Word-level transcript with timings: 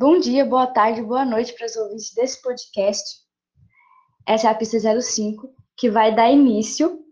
Bom 0.00 0.20
dia, 0.20 0.44
boa 0.44 0.68
tarde, 0.68 1.02
boa 1.02 1.24
noite 1.24 1.52
para 1.54 1.66
os 1.66 1.74
ouvintes 1.74 2.14
desse 2.14 2.40
podcast. 2.40 3.02
Essa 4.24 4.46
é 4.46 4.50
a 4.52 4.54
pista 4.54 4.78
05, 4.78 5.52
que 5.76 5.90
vai 5.90 6.14
dar 6.14 6.30
início 6.30 7.04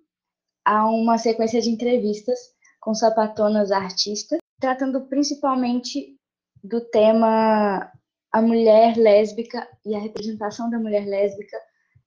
a 0.65 0.89
uma 0.89 1.19
sequência 1.19 1.61
de 1.61 1.69
entrevistas 1.69 2.39
com 2.81 2.95
sapatonas 2.95 3.73
artistas, 3.73 4.39
tratando 4.61 5.09
principalmente 5.09 6.17
do 6.63 6.81
tema 6.81 7.91
a 8.31 8.41
mulher 8.41 8.97
lésbica 8.97 9.69
e 9.85 9.93
a 9.93 9.99
representação 9.99 10.71
da 10.71 10.79
mulher 10.79 11.09
lésbica 11.09 11.59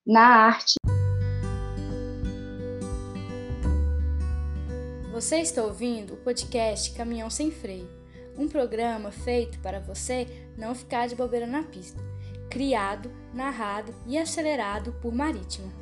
na 0.06 0.46
arte. 0.46 0.76
Você 5.12 5.40
está 5.40 5.62
ouvindo 5.62 6.14
o 6.14 6.24
podcast 6.24 6.96
Caminhão 6.96 7.28
Sem 7.28 7.50
Freio, 7.50 7.99
um 8.36 8.48
programa 8.48 9.10
feito 9.10 9.58
para 9.60 9.80
você 9.80 10.26
não 10.56 10.74
ficar 10.74 11.06
de 11.08 11.14
bobeira 11.14 11.46
na 11.46 11.62
pista, 11.62 12.00
criado, 12.50 13.10
narrado 13.32 13.94
e 14.06 14.18
acelerado 14.18 14.92
por 15.00 15.14
Marítima. 15.14 15.72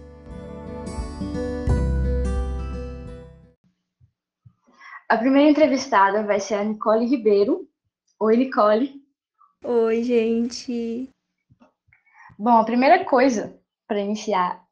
A 5.09 5.17
primeira 5.17 5.51
entrevistada 5.51 6.23
vai 6.23 6.39
ser 6.39 6.55
a 6.55 6.65
Nicole 6.65 7.07
Ribeiro. 7.07 7.67
Oi, 8.21 8.37
Nicole. 8.37 9.03
Oi, 9.65 10.05
gente. 10.05 11.09
Bom, 12.39 12.59
a 12.59 12.65
primeira 12.65 13.05
coisa 13.05 13.59
para 13.87 14.01
iniciar 14.01 14.63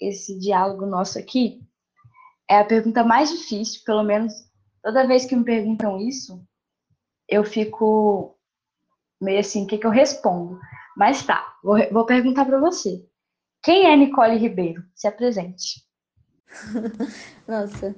esse 0.00 0.38
diálogo 0.38 0.86
nosso 0.86 1.18
aqui 1.18 1.60
é 2.48 2.58
a 2.58 2.64
pergunta 2.64 3.04
mais 3.04 3.30
difícil, 3.30 3.82
pelo 3.84 4.02
menos 4.02 4.32
toda 4.82 5.06
vez 5.06 5.24
que 5.26 5.36
me 5.36 5.44
perguntam 5.44 5.98
isso, 5.98 6.40
eu 7.30 7.44
fico 7.44 8.36
meio 9.20 9.40
assim, 9.40 9.64
o 9.64 9.66
que, 9.66 9.78
que 9.78 9.86
eu 9.86 9.90
respondo? 9.90 10.58
Mas 10.96 11.24
tá, 11.24 11.56
vou, 11.62 11.78
vou 11.92 12.04
perguntar 12.04 12.44
para 12.44 12.58
você. 12.58 13.06
Quem 13.62 13.86
é 13.86 13.96
Nicole 13.96 14.36
Ribeiro? 14.36 14.82
Se 14.94 15.06
apresente. 15.06 15.84
Nossa, 17.46 17.94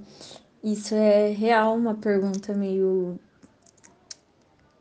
isso 0.62 0.94
é 0.94 1.28
real 1.30 1.74
uma 1.74 1.94
pergunta 1.94 2.52
meio 2.52 3.18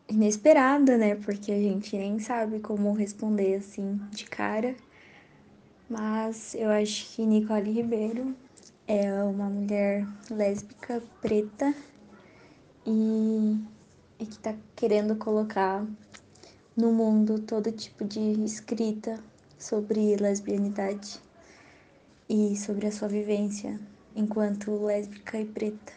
inesperada, 0.10 0.98
né? 0.98 1.16
Porque 1.16 1.52
a 1.52 1.60
gente 1.60 1.96
nem 1.96 2.20
sabe 2.20 2.60
como 2.60 2.94
responder 2.94 3.56
assim 3.56 4.00
de 4.12 4.26
cara. 4.26 4.76
Mas 5.90 6.56
eu 6.56 6.70
acho 6.70 7.14
que 7.16 7.26
Nicole 7.26 7.72
Ribeiro 7.72 8.36
é 8.88 9.24
uma 9.24 9.50
mulher 9.50 10.06
lésbica 10.30 11.02
preta 11.22 11.74
e, 12.86 13.58
e 14.22 14.26
que 14.28 14.36
está 14.36 14.56
querendo 14.76 15.16
colocar 15.16 15.84
no 16.78 16.94
mundo 16.94 17.40
todo 17.40 17.72
tipo 17.72 18.06
de 18.06 18.20
escrita 18.44 19.20
sobre 19.58 20.16
lesbianidade 20.16 21.20
e 22.30 22.56
sobre 22.56 22.86
a 22.86 22.92
sua 22.92 23.08
vivência 23.08 23.80
enquanto 24.16 24.86
lésbica 24.86 25.40
e 25.40 25.46
preta. 25.46 25.92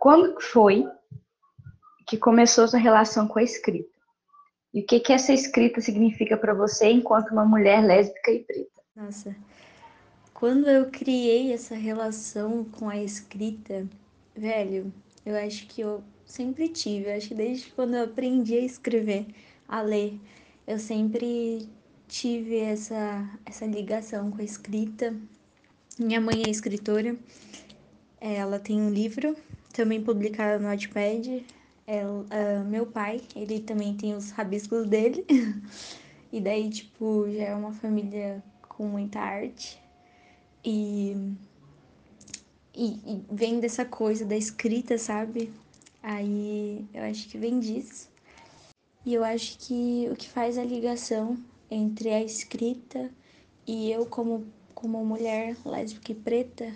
Quando 0.00 0.40
foi 0.40 0.88
que 2.06 2.16
começou 2.16 2.66
sua 2.66 2.78
relação 2.78 3.28
com 3.28 3.38
a 3.38 3.42
escrita? 3.42 3.94
E 4.72 4.80
o 4.80 4.86
que 4.86 4.98
que 4.98 5.12
essa 5.12 5.32
escrita 5.32 5.82
significa 5.82 6.38
para 6.38 6.54
você 6.54 6.90
enquanto 6.90 7.32
uma 7.32 7.44
mulher 7.44 7.84
lésbica 7.84 8.30
e 8.30 8.44
preta? 8.44 8.82
Nossa, 8.94 9.36
quando 10.32 10.68
eu 10.68 10.90
criei 10.90 11.52
essa 11.52 11.74
relação 11.74 12.64
com 12.64 12.88
a 12.88 12.96
escrita, 12.96 13.86
velho, 14.34 14.90
eu 15.24 15.36
acho 15.36 15.66
que 15.66 15.82
eu 15.82 16.02
sempre 16.26 16.68
tive, 16.68 17.10
acho 17.12 17.28
que 17.28 17.34
desde 17.34 17.70
quando 17.70 17.94
eu 17.94 18.04
aprendi 18.04 18.54
a 18.56 18.60
escrever, 18.60 19.26
a 19.66 19.80
ler, 19.80 20.20
eu 20.66 20.78
sempre 20.78 21.66
tive 22.08 22.58
essa, 22.58 23.28
essa 23.46 23.64
ligação 23.64 24.30
com 24.30 24.40
a 24.40 24.44
escrita. 24.44 25.16
Minha 25.98 26.20
mãe 26.20 26.42
é 26.46 26.50
escritora, 26.50 27.16
ela 28.20 28.58
tem 28.58 28.80
um 28.80 28.90
livro, 28.90 29.36
também 29.72 30.02
publicado 30.02 30.62
no 30.62 30.68
Wattpad. 30.68 31.46
Ela, 31.86 32.10
uh, 32.12 32.64
meu 32.64 32.86
pai, 32.86 33.20
ele 33.34 33.60
também 33.60 33.96
tem 33.96 34.14
os 34.14 34.30
rabiscos 34.32 34.86
dele. 34.88 35.24
e 36.32 36.40
daí, 36.40 36.68
tipo, 36.68 37.30
já 37.30 37.44
é 37.44 37.54
uma 37.54 37.72
família 37.72 38.42
com 38.68 38.88
muita 38.88 39.20
arte. 39.20 39.80
E, 40.64 41.16
e, 42.74 42.86
e, 43.06 43.24
vem 43.30 43.60
dessa 43.60 43.84
coisa 43.84 44.24
da 44.24 44.36
escrita, 44.36 44.98
sabe? 44.98 45.52
Aí 46.08 46.86
eu 46.94 47.02
acho 47.02 47.28
que 47.28 47.36
vem 47.36 47.58
disso. 47.58 48.08
E 49.04 49.12
eu 49.12 49.24
acho 49.24 49.58
que 49.58 50.08
o 50.08 50.14
que 50.14 50.28
faz 50.28 50.56
a 50.56 50.62
ligação 50.62 51.36
entre 51.68 52.10
a 52.10 52.22
escrita 52.22 53.10
e 53.66 53.90
eu 53.90 54.06
como, 54.06 54.46
como 54.72 55.04
mulher 55.04 55.56
lésbica 55.64 56.12
e 56.12 56.14
preta 56.14 56.72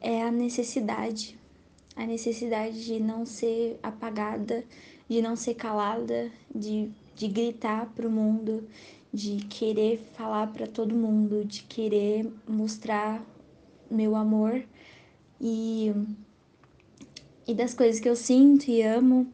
é 0.00 0.22
a 0.22 0.30
necessidade. 0.30 1.36
A 1.96 2.06
necessidade 2.06 2.84
de 2.84 3.00
não 3.00 3.26
ser 3.26 3.76
apagada, 3.82 4.64
de 5.08 5.20
não 5.20 5.34
ser 5.34 5.54
calada, 5.54 6.30
de, 6.54 6.92
de 7.16 7.26
gritar 7.26 7.86
para 7.86 8.06
o 8.06 8.10
mundo, 8.10 8.68
de 9.12 9.44
querer 9.46 9.98
falar 10.14 10.46
para 10.52 10.68
todo 10.68 10.94
mundo, 10.94 11.44
de 11.44 11.64
querer 11.64 12.32
mostrar 12.46 13.20
meu 13.90 14.14
amor 14.14 14.62
e, 15.40 15.92
e 17.48 17.54
das 17.54 17.72
coisas 17.72 17.98
que 17.98 18.08
eu 18.08 18.14
sinto 18.14 18.68
e 18.68 18.82
amo. 18.82 19.32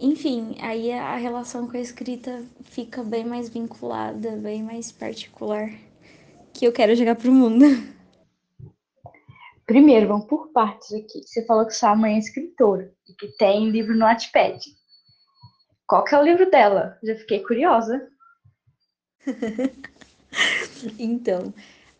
Enfim, 0.00 0.56
aí 0.60 0.90
a 0.90 1.14
relação 1.16 1.68
com 1.68 1.76
a 1.76 1.80
escrita 1.80 2.42
fica 2.64 3.04
bem 3.04 3.24
mais 3.24 3.50
vinculada, 3.50 4.30
bem 4.36 4.62
mais 4.62 4.90
particular, 4.90 5.70
que 6.54 6.64
eu 6.64 6.72
quero 6.72 6.96
jogar 6.96 7.14
pro 7.14 7.30
mundo. 7.30 7.64
Primeiro, 9.66 10.08
vamos 10.08 10.26
por 10.26 10.48
partes 10.48 10.92
aqui. 10.92 11.22
Você 11.22 11.44
falou 11.44 11.66
que 11.66 11.74
sua 11.74 11.94
mãe 11.94 12.16
é 12.16 12.18
escritora 12.18 12.92
e 13.06 13.12
que 13.14 13.28
tem 13.36 13.70
livro 13.70 13.94
no 13.94 14.06
Wattpad. 14.06 14.58
Qual 15.86 16.02
que 16.04 16.14
é 16.14 16.18
o 16.18 16.24
livro 16.24 16.50
dela? 16.50 16.98
Já 17.04 17.14
fiquei 17.14 17.40
curiosa. 17.40 18.08
então, 20.98 21.52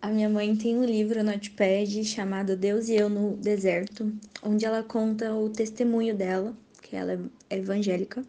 a 0.02 0.08
minha 0.08 0.28
mãe 0.28 0.56
tem 0.56 0.76
um 0.76 0.84
livro 0.84 1.22
no 1.22 1.30
Notepad 1.30 2.04
chamado 2.04 2.56
Deus 2.56 2.88
e 2.88 2.96
Eu 2.96 3.08
no 3.08 3.36
Deserto, 3.36 4.12
onde 4.42 4.66
ela 4.66 4.82
conta 4.82 5.32
o 5.32 5.48
testemunho 5.48 6.12
dela, 6.12 6.56
que 6.82 6.96
ela 6.96 7.12
é 7.48 7.56
evangélica, 7.56 8.24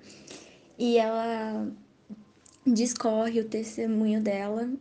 e 0.77 0.99
ela 0.99 1.67
discorre 2.65 3.39
o 3.39 3.45
testemunho 3.45 4.21
dela 4.21 4.71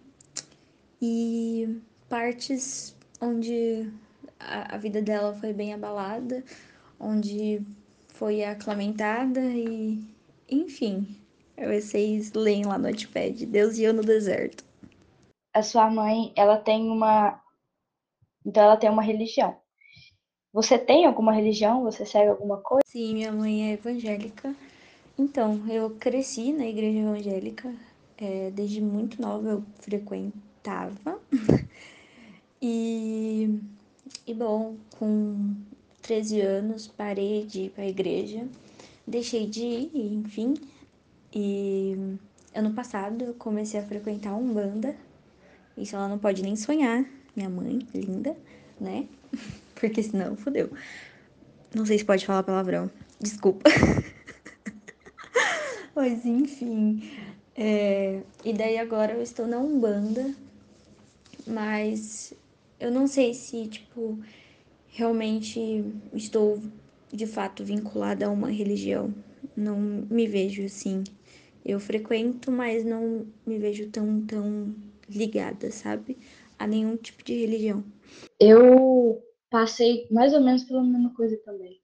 e 1.01 1.81
partes 2.11 2.95
onde 3.19 3.91
a, 4.39 4.75
a 4.75 4.79
vida 4.79 5.01
dela 5.01 5.33
foi 5.33 5.55
bem 5.55 5.73
abalada, 5.73 6.45
onde 7.01 7.63
foi 8.09 8.45
aclamentada 8.45 9.41
e, 9.41 9.99
enfim, 10.47 11.17
vocês 11.57 12.33
leem 12.35 12.67
lá 12.67 12.77
no 12.77 12.91
Notepad, 12.91 13.47
Deus 13.47 13.79
e 13.79 13.85
eu 13.85 13.95
no 13.95 14.03
deserto. 14.03 14.72
A 15.53 15.63
sua 15.63 15.91
mãe, 15.91 16.33
ela 16.37 16.57
tem 16.57 16.91
uma. 16.91 17.41
Então 18.45 18.63
ela 18.63 18.77
tem 18.77 18.91
uma 18.91 19.03
religião. 19.03 19.57
Você 20.53 20.79
tem 20.79 21.07
alguma 21.07 21.33
religião? 21.33 21.83
Você 21.85 22.05
segue 22.05 22.29
alguma 22.31 22.59
coisa? 22.59 22.87
Sim, 22.87 23.15
minha 23.15 23.33
mãe 23.33 23.71
é 23.71 23.73
evangélica. 23.75 24.55
Então, 25.19 25.67
eu 25.69 25.91
cresci 25.91 26.53
na 26.53 26.67
igreja 26.67 26.99
evangélica. 26.99 27.75
É, 28.19 28.51
desde 28.51 28.81
muito 28.81 29.21
nova 29.21 29.49
eu 29.49 29.65
frequentava. 29.81 31.21
e, 32.61 33.59
e, 34.27 34.35
bom, 34.35 34.77
com 34.99 35.55
13 36.03 36.41
anos 36.41 36.87
parei 36.87 37.47
de 37.47 37.63
ir 37.63 37.71
para 37.71 37.85
a 37.85 37.89
igreja. 37.89 38.47
Deixei 39.07 39.47
de 39.47 39.63
ir, 39.63 39.91
enfim, 39.95 40.55
e 41.35 41.97
ano 42.55 42.73
passado 42.75 43.25
eu 43.25 43.35
comecei 43.35 43.81
a 43.81 43.87
frequentar 43.87 44.35
Umbanda. 44.35 44.95
Isso 45.77 45.97
ela 45.97 46.09
não 46.09 46.19
pode 46.19 46.43
nem 46.43 46.57
sonhar, 46.57 47.05
minha 47.35 47.49
mãe, 47.49 47.81
linda, 47.95 48.37
né? 48.81 49.07
Porque 49.75 50.03
senão 50.03 50.37
fodeu. 50.37 50.71
Não 51.75 51.87
sei 51.87 51.99
se 51.99 52.05
pode 52.05 52.27
falar 52.27 52.43
palavrão. 52.43 52.91
Desculpa. 53.19 53.71
Mas 55.97 56.25
enfim. 56.25 57.11
É... 57.57 58.21
E 58.45 58.53
daí 58.53 58.79
agora 58.79 59.15
eu 59.15 59.23
estou 59.23 59.47
na 59.47 59.59
Umbanda. 59.59 60.35
Mas 61.47 62.35
eu 62.79 62.91
não 62.91 63.07
sei 63.07 63.35
se, 63.35 63.67
tipo, 63.67 64.19
realmente 64.89 65.85
estou 66.13 66.61
de 67.13 67.27
fato 67.27 67.65
vinculada 67.65 68.27
a 68.27 68.31
uma 68.31 68.51
religião. 68.51 69.13
Não 69.57 69.79
me 69.79 70.27
vejo 70.27 70.65
assim. 70.65 71.03
Eu 71.65 71.79
frequento, 71.79 72.51
mas 72.51 72.85
não 72.85 73.27
me 73.47 73.59
vejo 73.59 73.89
tão, 73.89 74.21
tão 74.23 74.75
ligada, 75.19 75.71
sabe? 75.71 76.19
A 76.59 76.67
nenhum 76.67 76.97
tipo 76.97 77.23
de 77.25 77.35
religião. 77.35 77.85
Eu 78.39 79.23
passei 79.51 80.07
mais 80.11 80.33
ou 80.33 80.41
menos 80.41 80.65
pela 80.65 80.83
mesma 80.83 81.13
coisa 81.15 81.37
também. 81.45 81.81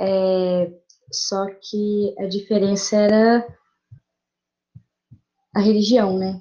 É, 0.00 0.72
só 1.12 1.46
que 1.46 2.14
a 2.18 2.26
diferença 2.26 2.96
era 2.96 3.58
a 5.54 5.60
religião, 5.60 6.18
né? 6.18 6.40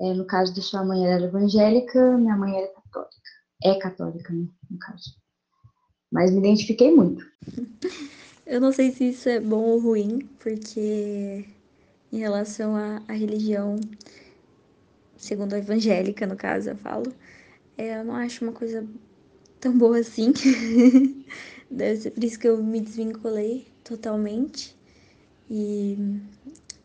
É, 0.00 0.14
no 0.14 0.26
caso 0.26 0.54
da 0.54 0.62
sua 0.62 0.84
mãe 0.84 1.06
era 1.06 1.24
evangélica, 1.24 2.16
minha 2.16 2.36
mãe 2.36 2.56
era 2.56 2.72
católica. 2.72 3.16
É 3.62 3.74
católica, 3.74 4.32
né, 4.32 4.46
no 4.70 4.78
caso. 4.78 5.10
Mas 6.10 6.30
me 6.30 6.38
identifiquei 6.38 6.90
muito. 6.94 7.24
Eu 8.46 8.60
não 8.60 8.72
sei 8.72 8.90
se 8.90 9.10
isso 9.10 9.28
é 9.28 9.38
bom 9.38 9.62
ou 9.62 9.78
ruim, 9.78 10.28
porque 10.40 11.44
em 12.12 12.18
relação 12.18 12.74
à, 12.74 13.00
à 13.06 13.12
religião, 13.12 13.76
segundo 15.20 15.54
a 15.54 15.58
evangélica, 15.58 16.26
no 16.26 16.34
caso, 16.34 16.70
eu 16.70 16.76
falo, 16.76 17.12
é, 17.76 18.00
eu 18.00 18.04
não 18.04 18.16
acho 18.16 18.42
uma 18.42 18.52
coisa 18.52 18.86
tão 19.60 19.76
boa 19.76 19.98
assim. 19.98 20.32
Deve 21.70 22.00
ser 22.00 22.10
por 22.10 22.24
isso 22.24 22.38
que 22.38 22.48
eu 22.48 22.62
me 22.62 22.80
desvinculei 22.80 23.68
totalmente. 23.84 24.74
E, 25.48 25.96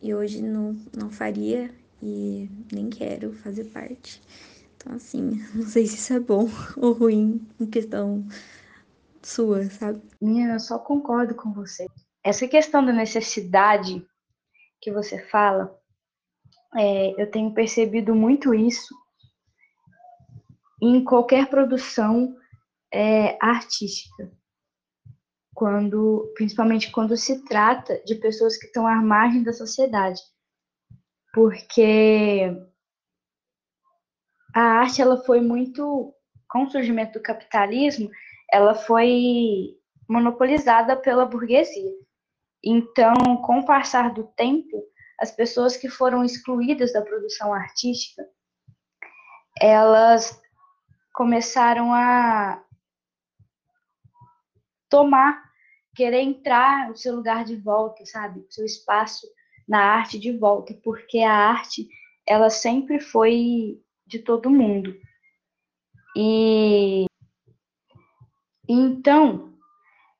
e 0.02 0.14
hoje 0.14 0.42
não, 0.42 0.76
não 0.94 1.10
faria 1.10 1.70
e 2.02 2.48
nem 2.70 2.90
quero 2.90 3.32
fazer 3.32 3.64
parte. 3.64 4.20
Então, 4.76 4.94
assim, 4.94 5.42
não 5.54 5.66
sei 5.66 5.86
se 5.86 5.96
isso 5.96 6.12
é 6.12 6.20
bom 6.20 6.48
ou 6.76 6.92
ruim 6.92 7.40
em 7.58 7.66
questão 7.66 8.24
sua, 9.22 9.64
sabe? 9.70 10.00
Minha, 10.20 10.52
eu 10.52 10.60
só 10.60 10.78
concordo 10.78 11.34
com 11.34 11.52
você. 11.52 11.86
Essa 12.22 12.46
questão 12.46 12.84
da 12.84 12.92
necessidade 12.92 14.06
que 14.80 14.92
você 14.92 15.18
fala, 15.18 15.76
é, 16.74 17.20
eu 17.20 17.30
tenho 17.30 17.52
percebido 17.52 18.14
muito 18.14 18.54
isso 18.54 18.94
em 20.82 21.02
qualquer 21.04 21.48
produção 21.48 22.36
é, 22.92 23.36
artística, 23.40 24.30
quando, 25.54 26.32
principalmente 26.34 26.90
quando 26.90 27.16
se 27.16 27.44
trata 27.44 28.02
de 28.04 28.14
pessoas 28.16 28.56
que 28.58 28.66
estão 28.66 28.86
à 28.86 28.96
margem 28.96 29.42
da 29.42 29.52
sociedade, 29.52 30.20
porque 31.32 32.54
a 34.54 34.60
arte 34.60 35.00
ela 35.00 35.22
foi 35.24 35.40
muito 35.40 36.14
com 36.48 36.64
o 36.64 36.70
surgimento 36.70 37.18
do 37.18 37.22
capitalismo, 37.22 38.10
ela 38.52 38.74
foi 38.74 39.76
monopolizada 40.08 40.96
pela 40.96 41.26
burguesia. 41.26 41.92
Então, 42.64 43.36
com 43.42 43.60
o 43.60 43.66
passar 43.66 44.12
do 44.12 44.24
tempo, 44.24 44.82
as 45.20 45.30
pessoas 45.30 45.76
que 45.76 45.88
foram 45.88 46.24
excluídas 46.24 46.92
da 46.92 47.02
produção 47.02 47.52
artística, 47.52 48.22
elas 49.60 50.40
começaram 51.14 51.94
a 51.94 52.62
tomar, 54.88 55.42
querer 55.94 56.20
entrar 56.20 56.88
no 56.88 56.96
seu 56.96 57.16
lugar 57.16 57.44
de 57.44 57.56
volta, 57.56 58.04
sabe? 58.04 58.40
O 58.40 58.52
seu 58.52 58.64
espaço 58.64 59.26
na 59.66 59.80
arte 59.80 60.18
de 60.18 60.36
volta, 60.36 60.74
porque 60.84 61.20
a 61.20 61.32
arte, 61.32 61.88
ela 62.26 62.50
sempre 62.50 63.00
foi 63.00 63.80
de 64.06 64.18
todo 64.18 64.50
mundo. 64.50 64.94
E 66.14 67.06
então, 68.68 69.54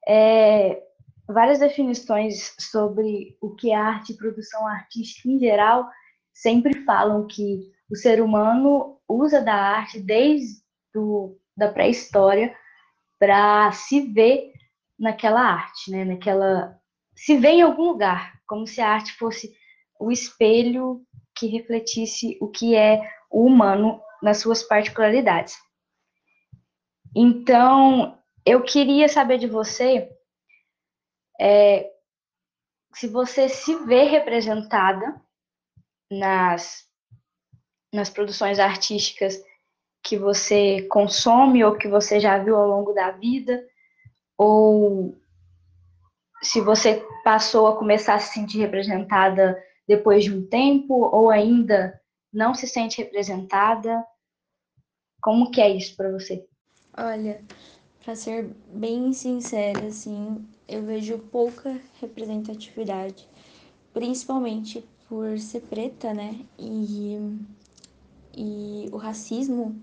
é, 0.06 0.85
várias 1.28 1.58
definições 1.58 2.54
sobre 2.58 3.36
o 3.40 3.54
que 3.54 3.70
é 3.70 3.74
arte 3.74 4.12
e 4.12 4.16
produção 4.16 4.66
artística 4.66 5.28
em 5.28 5.38
geral 5.38 5.88
sempre 6.32 6.84
falam 6.84 7.26
que 7.26 7.72
o 7.90 7.96
ser 7.96 8.20
humano 8.20 8.98
usa 9.08 9.40
da 9.40 9.54
arte 9.54 10.00
desde 10.00 10.60
do, 10.92 11.38
da 11.56 11.70
pré-história 11.70 12.54
para 13.18 13.72
se 13.72 14.12
ver 14.12 14.52
naquela 14.98 15.40
arte, 15.40 15.90
né? 15.90 16.04
Naquela 16.04 16.78
se 17.14 17.36
ver 17.36 17.50
em 17.50 17.62
algum 17.62 17.88
lugar, 17.88 18.34
como 18.46 18.66
se 18.66 18.80
a 18.80 18.88
arte 18.88 19.12
fosse 19.14 19.54
o 19.98 20.12
espelho 20.12 21.02
que 21.34 21.46
refletisse 21.46 22.36
o 22.40 22.48
que 22.48 22.74
é 22.74 23.00
o 23.30 23.44
humano 23.46 24.00
nas 24.22 24.38
suas 24.38 24.62
particularidades. 24.62 25.56
Então, 27.14 28.18
eu 28.44 28.62
queria 28.62 29.08
saber 29.08 29.38
de 29.38 29.46
você 29.46 30.15
é, 31.40 31.90
se 32.94 33.08
você 33.08 33.48
se 33.48 33.74
vê 33.84 34.04
representada 34.04 35.20
nas, 36.10 36.86
nas 37.92 38.08
produções 38.08 38.58
artísticas 38.58 39.42
que 40.02 40.16
você 40.16 40.82
consome 40.88 41.64
ou 41.64 41.76
que 41.76 41.88
você 41.88 42.20
já 42.20 42.38
viu 42.38 42.56
ao 42.56 42.68
longo 42.68 42.92
da 42.92 43.10
vida, 43.10 43.62
ou 44.38 45.16
se 46.42 46.60
você 46.60 47.04
passou 47.24 47.66
a 47.66 47.76
começar 47.76 48.14
a 48.14 48.18
se 48.18 48.32
sentir 48.32 48.58
representada 48.58 49.60
depois 49.86 50.24
de 50.24 50.32
um 50.32 50.46
tempo, 50.46 50.94
ou 50.94 51.30
ainda 51.30 52.00
não 52.32 52.54
se 52.54 52.66
sente 52.66 53.02
representada. 53.02 54.04
Como 55.20 55.50
que 55.50 55.60
é 55.60 55.70
isso 55.70 55.96
para 55.96 56.10
você? 56.10 56.46
Olha, 56.96 57.42
para 58.04 58.14
ser 58.14 58.44
bem 58.68 59.12
sincera, 59.12 59.86
assim, 59.86 60.46
eu 60.68 60.82
vejo 60.82 61.18
pouca 61.18 61.80
representatividade, 62.00 63.28
principalmente 63.92 64.84
por 65.08 65.38
ser 65.38 65.60
preta, 65.62 66.12
né? 66.12 66.40
E, 66.58 67.18
e 68.36 68.88
o 68.92 68.96
racismo 68.96 69.76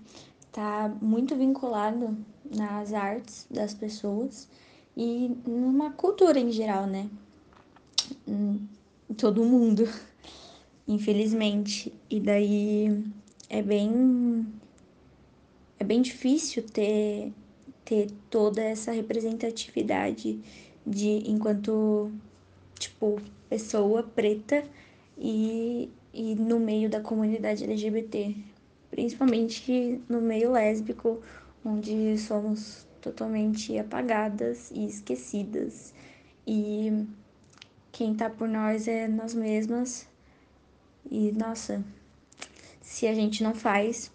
tá 0.52 0.94
muito 1.00 1.34
vinculado 1.34 2.16
nas 2.54 2.92
artes 2.92 3.46
das 3.50 3.72
pessoas 3.72 4.48
e 4.96 5.34
numa 5.46 5.90
cultura 5.92 6.38
em 6.38 6.52
geral, 6.52 6.86
né? 6.86 7.08
Em 8.28 8.68
todo 9.16 9.44
mundo, 9.44 9.88
infelizmente. 10.86 11.92
E 12.10 12.20
daí 12.20 13.04
é 13.48 13.62
bem 13.62 14.46
é 15.78 15.84
bem 15.84 16.02
difícil 16.02 16.62
ter 16.62 17.32
ter 17.84 18.10
toda 18.30 18.62
essa 18.62 18.92
representatividade 18.92 20.40
de 20.86 21.30
enquanto 21.30 22.10
tipo 22.78 23.20
pessoa 23.48 24.02
preta 24.02 24.64
e, 25.16 25.90
e 26.12 26.34
no 26.34 26.58
meio 26.58 26.90
da 26.90 27.00
comunidade 27.00 27.64
LGBT, 27.64 28.36
principalmente 28.90 30.00
no 30.08 30.20
meio 30.20 30.52
lésbico, 30.52 31.22
onde 31.64 32.18
somos 32.18 32.86
totalmente 33.00 33.78
apagadas 33.78 34.70
e 34.70 34.86
esquecidas. 34.86 35.94
E 36.46 37.06
quem 37.92 38.14
tá 38.14 38.28
por 38.28 38.48
nós 38.48 38.88
é 38.88 39.08
nós 39.08 39.34
mesmas. 39.34 40.06
E 41.10 41.32
nossa, 41.32 41.84
se 42.80 43.06
a 43.06 43.14
gente 43.14 43.42
não 43.42 43.54
faz, 43.54 44.10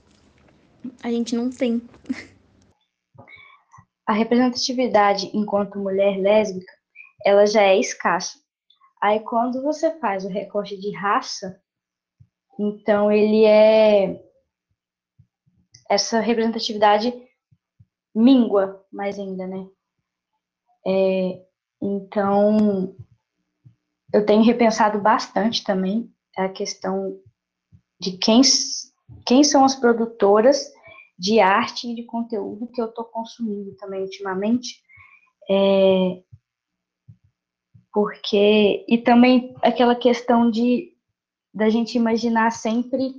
a 1.02 1.10
gente 1.10 1.36
não 1.36 1.50
tem. 1.50 1.82
a 4.10 4.12
representatividade 4.12 5.30
enquanto 5.36 5.78
mulher 5.78 6.18
lésbica, 6.18 6.74
ela 7.24 7.46
já 7.46 7.62
é 7.62 7.78
escassa. 7.78 8.40
Aí 9.00 9.20
quando 9.20 9.62
você 9.62 10.00
faz 10.00 10.26
o 10.26 10.30
recorte 10.30 10.76
de 10.80 10.92
raça, 10.96 11.62
então 12.58 13.12
ele 13.12 13.46
é 13.46 14.20
essa 15.88 16.20
representatividade 16.20 17.14
mingua 18.16 18.84
mais 18.92 19.20
ainda, 19.20 19.46
né? 19.46 19.68
É, 20.88 21.46
então 21.80 22.96
eu 24.12 24.26
tenho 24.26 24.42
repensado 24.42 25.00
bastante 25.00 25.64
também 25.64 26.12
a 26.36 26.50
questão 26.50 27.16
de 28.02 28.18
quem, 28.18 28.42
quem 29.24 29.44
são 29.44 29.64
as 29.64 29.76
produtoras 29.76 30.74
de 31.20 31.42
arte 31.42 31.92
e 31.92 31.96
de 31.96 32.04
conteúdo 32.04 32.68
que 32.68 32.82
eu 32.82 32.86
estou 32.86 33.04
consumindo 33.04 33.76
também 33.76 34.04
ultimamente. 34.04 34.82
É, 35.52 36.24
porque 37.92 38.86
e 38.88 38.98
também 39.00 39.54
aquela 39.62 39.96
questão 39.96 40.50
de 40.50 40.96
da 41.54 41.70
gente 41.70 41.98
imaginar 41.98 42.52
sempre 42.52 43.14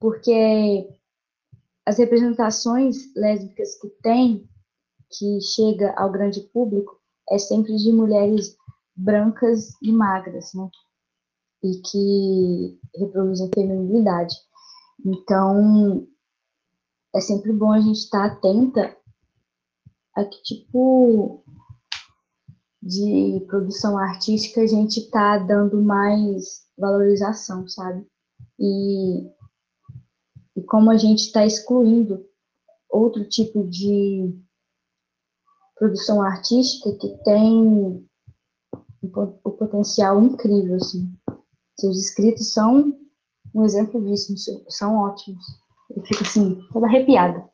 porque 0.00 0.88
as 1.84 1.98
representações 1.98 3.12
lésbicas 3.14 3.74
que 3.80 3.88
tem 4.02 4.48
que 5.10 5.40
chega 5.40 5.92
ao 5.98 6.10
grande 6.10 6.40
público 6.52 6.98
é 7.30 7.38
sempre 7.38 7.76
de 7.76 7.92
mulheres 7.92 8.56
brancas 8.96 9.70
e 9.82 9.92
magras, 9.92 10.54
né? 10.54 10.68
E 11.62 11.80
que 11.80 12.80
reproduzem 12.96 13.50
feminilidade. 13.52 14.34
Então, 15.04 16.06
é 17.18 17.20
sempre 17.20 17.52
bom 17.52 17.72
a 17.72 17.80
gente 17.80 17.98
estar 17.98 18.30
tá 18.30 18.36
atenta 18.36 18.96
a 20.14 20.24
que 20.24 20.40
tipo 20.42 21.42
de 22.80 23.44
produção 23.48 23.98
artística 23.98 24.60
a 24.60 24.66
gente 24.66 25.00
está 25.00 25.36
dando 25.38 25.82
mais 25.82 26.64
valorização, 26.78 27.66
sabe? 27.66 28.06
E, 28.58 29.26
e 30.56 30.62
como 30.62 30.90
a 30.90 30.96
gente 30.96 31.26
está 31.26 31.44
excluindo 31.44 32.24
outro 32.88 33.28
tipo 33.28 33.66
de 33.66 34.32
produção 35.76 36.22
artística 36.22 36.92
que 36.98 37.08
tem 37.24 38.08
o 39.02 39.50
potencial 39.50 40.22
incrível, 40.22 40.76
assim. 40.76 41.12
Seus 41.78 41.98
escritos 41.98 42.52
são 42.52 42.96
um 43.52 43.64
exemplo 43.64 44.04
disso, 44.04 44.34
são 44.68 44.98
ótimos. 44.98 45.44
Eu 45.90 46.02
fico 46.04 46.22
assim, 46.22 46.62
toda 46.72 46.86
arrepiada. 46.86 47.48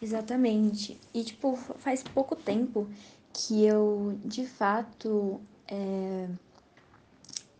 Exatamente. 0.00 0.98
E, 1.12 1.24
tipo, 1.24 1.56
faz 1.56 2.02
pouco 2.02 2.36
tempo 2.36 2.88
que 3.32 3.64
eu, 3.64 4.18
de 4.24 4.46
fato, 4.46 5.40
é, 5.66 6.28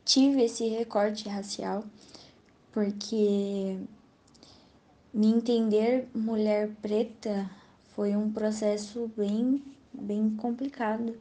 tive 0.05 0.45
esse 0.45 0.69
recorte 0.69 1.29
racial, 1.29 1.85
porque 2.73 3.79
me 5.13 5.27
entender 5.29 6.09
mulher 6.15 6.71
preta 6.81 7.51
foi 7.95 8.15
um 8.15 8.31
processo 8.31 9.11
bem, 9.17 9.63
bem 9.93 10.31
complicado 10.31 11.17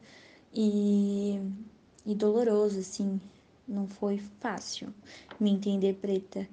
e, 0.54 1.40
e 2.06 2.14
doloroso, 2.14 2.78
assim. 2.78 3.20
Não 3.66 3.86
foi 3.86 4.18
fácil 4.40 4.88
me 5.38 5.50
entender 5.50 5.94
preta. 5.94 6.48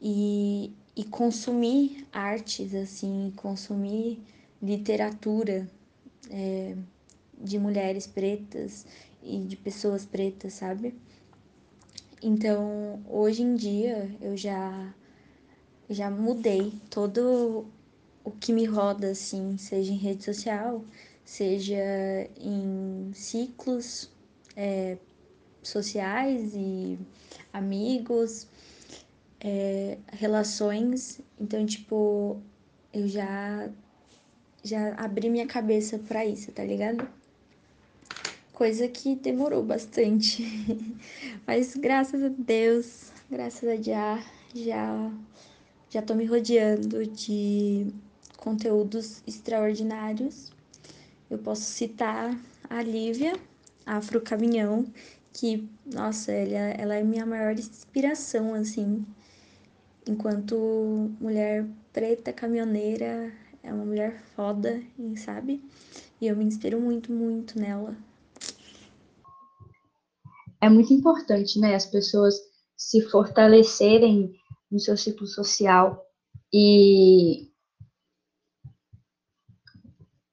E, 0.00 0.72
e 0.96 1.04
consumir 1.04 2.06
artes, 2.12 2.74
assim, 2.74 3.32
consumir 3.36 4.20
literatura 4.62 5.68
é, 6.30 6.76
de 7.38 7.58
mulheres 7.58 8.06
pretas 8.06 8.86
e 9.22 9.38
de 9.38 9.56
pessoas 9.56 10.04
pretas, 10.04 10.54
sabe? 10.54 10.94
Então, 12.22 13.02
hoje 13.08 13.42
em 13.42 13.54
dia, 13.54 14.14
eu 14.20 14.36
já, 14.36 14.94
já 15.88 16.10
mudei 16.10 16.72
todo 16.90 17.66
o 18.22 18.30
que 18.30 18.52
me 18.52 18.66
roda, 18.66 19.12
assim, 19.12 19.56
seja 19.56 19.90
em 19.90 19.96
rede 19.96 20.24
social, 20.24 20.84
seja 21.24 22.28
em 22.36 23.10
ciclos 23.14 24.10
é, 24.54 24.98
sociais 25.62 26.52
e 26.54 26.98
amigos, 27.52 28.46
é, 29.40 29.98
relações. 30.12 31.20
Então, 31.40 31.64
tipo, 31.66 32.40
eu 32.92 33.08
já 33.08 33.70
já 34.62 34.94
abri 34.96 35.30
minha 35.30 35.46
cabeça 35.46 35.98
para 35.98 36.24
isso, 36.24 36.52
tá 36.52 36.62
ligado? 36.62 37.08
Coisa 38.52 38.86
que 38.88 39.16
demorou 39.16 39.62
bastante. 39.62 40.44
Mas 41.46 41.74
graças 41.74 42.22
a 42.22 42.28
Deus, 42.28 43.10
graças 43.30 43.66
a 43.66 43.76
já, 43.76 44.22
já 44.54 45.10
já 45.88 46.02
tô 46.02 46.14
me 46.14 46.24
rodeando 46.24 47.06
de 47.06 47.86
conteúdos 48.36 49.22
extraordinários. 49.26 50.52
Eu 51.28 51.38
posso 51.38 51.62
citar 51.62 52.38
a 52.68 52.82
Lívia, 52.82 53.32
Afro 53.84 54.20
Caminhão, 54.20 54.84
que, 55.32 55.68
nossa, 55.84 56.30
ela, 56.30 56.70
ela 56.80 56.94
é 56.94 57.02
minha 57.02 57.26
maior 57.26 57.52
inspiração, 57.52 58.54
assim, 58.54 59.04
enquanto 60.06 60.56
mulher 61.20 61.66
preta 61.92 62.32
caminhoneira, 62.32 63.32
é 63.62 63.72
uma 63.72 63.84
mulher 63.84 64.20
foda, 64.34 64.82
sabe? 65.16 65.62
E 66.20 66.26
eu 66.26 66.36
me 66.36 66.44
inspiro 66.44 66.80
muito, 66.80 67.12
muito 67.12 67.58
nela. 67.58 67.96
É 70.60 70.68
muito 70.68 70.92
importante, 70.92 71.58
né, 71.58 71.74
as 71.74 71.86
pessoas 71.86 72.34
se 72.76 73.00
fortalecerem 73.08 74.34
no 74.70 74.78
seu 74.78 74.96
ciclo 74.96 75.26
social 75.26 76.04
e 76.52 77.48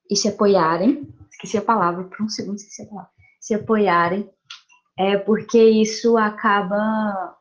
e 0.10 0.16
se 0.16 0.30
apoiarem, 0.30 1.14
esqueci 1.30 1.58
a 1.58 1.62
palavra 1.62 2.06
por 2.06 2.22
um 2.22 2.30
segundo, 2.30 2.56
esqueci 2.56 2.84
a 2.84 2.86
palavra, 2.86 3.12
se 3.42 3.54
apoiarem, 3.54 4.30
é 4.98 5.18
porque 5.18 5.62
isso 5.62 6.18
acaba 6.18 7.37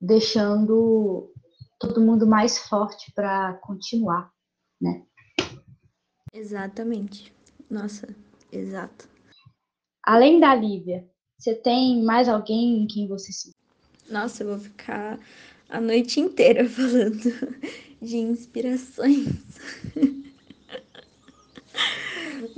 deixando 0.00 1.32
todo 1.78 2.00
mundo 2.00 2.26
mais 2.26 2.58
forte 2.58 3.12
para 3.12 3.54
continuar, 3.54 4.30
né? 4.80 5.04
Exatamente. 6.32 7.32
Nossa, 7.70 8.08
exato. 8.52 9.08
Além 10.04 10.40
da 10.40 10.54
Lívia, 10.54 11.08
você 11.38 11.54
tem 11.54 12.02
mais 12.02 12.28
alguém 12.28 12.82
em 12.82 12.86
quem 12.86 13.06
você 13.06 13.32
se. 13.32 13.50
Nossa, 14.10 14.42
eu 14.42 14.48
vou 14.48 14.58
ficar 14.58 15.18
a 15.68 15.80
noite 15.80 16.20
inteira 16.20 16.66
falando 16.68 17.18
de 18.00 18.16
inspirações. 18.16 19.28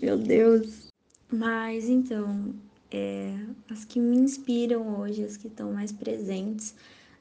Meu 0.01 0.17
Deus. 0.17 0.89
Mas 1.31 1.89
então, 1.89 2.55
é, 2.91 3.35
as 3.71 3.85
que 3.85 4.01
me 4.01 4.17
inspiram 4.17 4.99
hoje, 5.01 5.25
as 5.25 5.37
que 5.37 5.49
estão 5.49 5.73
mais 5.73 5.93
presentes 5.93 6.75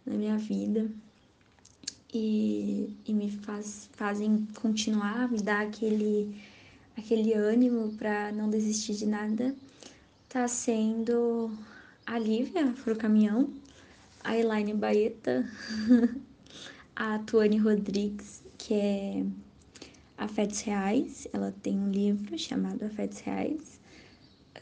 na 0.05 0.15
minha 0.15 0.37
vida 0.37 0.89
e, 2.13 2.95
e 3.05 3.13
me 3.13 3.31
faz, 3.31 3.89
fazem 3.93 4.47
continuar, 4.59 5.29
me 5.29 5.41
dá 5.41 5.61
aquele, 5.61 6.35
aquele 6.97 7.33
ânimo 7.33 7.93
para 7.93 8.31
não 8.31 8.49
desistir 8.49 8.95
de 8.95 9.05
nada, 9.05 9.55
tá 10.27 10.47
sendo 10.47 11.51
a 12.05 12.17
Lívia 12.17 12.73
pro 12.83 12.95
caminhão, 12.95 13.53
a 14.23 14.35
Elaine 14.37 14.73
Baeta, 14.73 15.47
a 16.95 17.19
Tuane 17.19 17.57
Rodrigues, 17.57 18.43
que 18.57 18.73
é 18.73 19.25
Afetos 20.17 20.61
Reais, 20.61 21.27
ela 21.31 21.53
tem 21.61 21.79
um 21.79 21.91
livro 21.91 22.37
chamado 22.37 22.83
Afetos 22.83 23.19
Reais. 23.19 23.79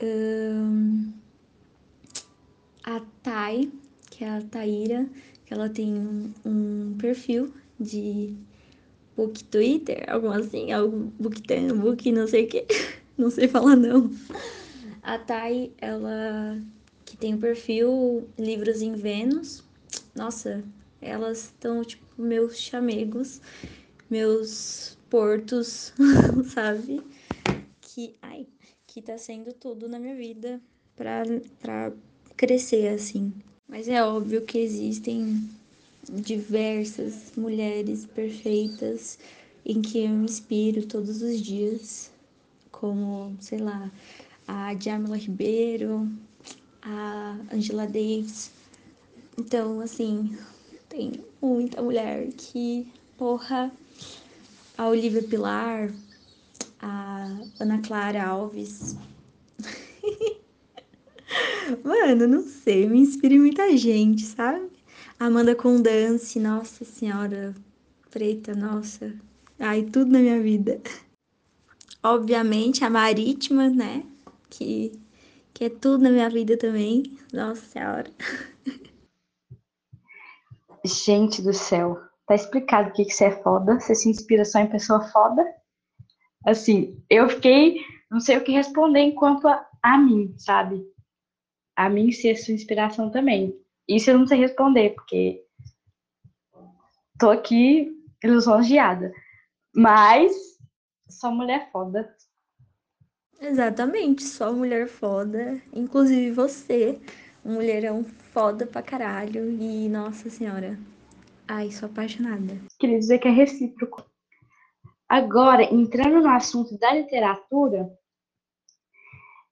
Um, 0.04 1.12
a 2.84 3.02
Thay, 3.24 3.72
que 4.18 4.24
é 4.24 4.30
a 4.30 4.42
Taíra, 4.42 5.08
que 5.46 5.54
ela 5.54 5.70
tem 5.70 5.94
um, 5.94 6.34
um 6.44 6.98
perfil 6.98 7.54
de 7.80 8.34
book 9.16 9.44
Twitter, 9.44 10.04
algo 10.08 10.30
assim, 10.30 10.72
algo 10.72 11.14
book 11.20 11.44
book 11.80 12.12
não 12.12 12.26
sei 12.26 12.46
o 12.46 12.48
que, 12.48 12.66
não 13.16 13.30
sei 13.30 13.48
falar 13.48 13.76
não. 13.76 14.10
A 15.04 15.20
Thay, 15.20 15.72
ela 15.78 16.60
que 17.06 17.16
tem 17.16 17.36
o 17.36 17.38
perfil 17.38 18.28
Livros 18.40 18.82
em 18.82 18.94
Vênus, 18.96 19.64
nossa, 20.16 20.64
elas 21.00 21.46
estão 21.46 21.84
tipo 21.84 22.04
meus 22.20 22.58
chamegos, 22.58 23.40
meus 24.10 24.98
portos, 25.12 25.94
sabe? 26.56 27.04
Que, 27.82 28.16
ai, 28.24 28.48
que 28.88 29.00
tá 29.00 29.16
sendo 29.16 29.54
tudo 29.54 29.88
na 29.88 30.00
minha 30.00 30.16
vida 30.16 30.60
pra, 30.96 31.22
pra 31.62 31.94
crescer, 32.36 32.88
assim. 32.88 33.32
Mas 33.68 33.90
é 33.90 34.02
óbvio 34.02 34.42
que 34.44 34.58
existem 34.58 35.50
diversas 36.10 37.34
mulheres 37.36 38.06
perfeitas 38.06 39.20
em 39.66 39.82
que 39.82 40.06
eu 40.06 40.10
me 40.10 40.24
inspiro 40.24 40.86
todos 40.86 41.22
os 41.22 41.42
dias, 41.42 42.10
como, 42.72 43.36
sei 43.42 43.58
lá, 43.58 43.92
a 44.48 44.74
Jamila 44.80 45.18
Ribeiro, 45.18 46.10
a 46.82 47.38
Angela 47.52 47.86
Davis. 47.86 48.52
Então, 49.38 49.82
assim, 49.82 50.38
tem 50.88 51.20
muita 51.42 51.82
mulher 51.82 52.30
que, 52.38 52.88
porra, 53.18 53.70
a 54.78 54.88
Olivia 54.88 55.24
Pilar, 55.24 55.92
a 56.80 57.38
Ana 57.60 57.82
Clara 57.82 58.26
Alves. 58.26 58.96
Mano, 61.84 62.28
não 62.28 62.42
sei, 62.44 62.88
me 62.88 63.00
inspira 63.00 63.34
em 63.34 63.40
muita 63.40 63.76
gente, 63.76 64.24
sabe? 64.24 64.70
Amanda 65.20 65.54
Condance, 65.54 66.40
nossa 66.40 66.86
senhora, 66.86 67.54
preta, 68.10 68.54
nossa. 68.54 69.14
Ai, 69.60 69.84
tudo 69.84 70.12
na 70.12 70.20
minha 70.20 70.42
vida. 70.42 70.80
Obviamente, 72.02 72.86
a 72.86 72.90
Marítima, 72.90 73.70
né? 73.70 74.04
Que, 74.50 74.98
que 75.54 75.66
é 75.66 75.70
tudo 75.70 76.04
na 76.04 76.10
minha 76.10 76.30
vida 76.30 76.56
também. 76.58 77.18
Nossa 77.34 77.66
senhora. 77.66 78.10
Gente 80.86 81.42
do 81.42 81.54
céu. 81.54 82.00
Tá 82.26 82.36
explicado 82.36 82.90
o 82.90 82.94
que, 82.94 83.06
que 83.06 83.14
você 83.14 83.26
é 83.26 83.44
foda. 83.44 83.80
Você 83.80 83.94
se 83.94 84.10
inspira 84.10 84.46
só 84.46 84.60
em 84.60 84.70
pessoa 84.70 85.02
foda. 85.10 85.44
Assim, 86.46 87.04
eu 87.10 87.28
fiquei, 87.28 87.82
não 88.10 88.22
sei 88.22 88.38
o 88.38 88.44
que 88.44 88.52
responder 88.52 89.02
enquanto 89.02 89.48
a, 89.48 89.68
a 89.82 89.98
mim, 89.98 90.34
sabe? 90.38 90.86
A 91.78 91.88
mim 91.88 92.12
ser 92.12 92.36
sua 92.36 92.54
inspiração 92.54 93.10
também. 93.10 93.58
Isso 93.88 94.10
eu 94.10 94.18
não 94.18 94.28
sei 94.28 94.40
responder, 94.40 94.96
porque 94.96 95.42
tô 97.18 97.30
aqui 97.30 97.96
ilusões,giada. 98.24 99.14
Mas 99.74 100.34
só 101.08 101.32
mulher 101.32 101.72
foda. 101.72 102.14
Exatamente, 103.40 104.24
só 104.24 104.52
mulher 104.52 104.88
foda. 104.90 105.62
Inclusive 105.72 106.32
você, 106.32 107.00
um 107.46 107.54
mulherão 107.54 108.04
foda 108.04 108.66
pra 108.66 108.82
caralho. 108.82 109.50
E 109.52 109.88
nossa 109.88 110.30
senhora, 110.30 110.78
Ai, 111.48 111.72
sou 111.72 111.88
apaixonada. 111.88 112.60
Queria 112.78 113.00
dizer 113.00 113.20
que 113.20 113.28
é 113.28 113.32
recíproco. 113.32 114.04
Agora, 115.08 115.64
entrando 115.64 116.22
no 116.22 116.30
assunto 116.30 116.78
da 116.78 116.94
literatura, 116.94 117.90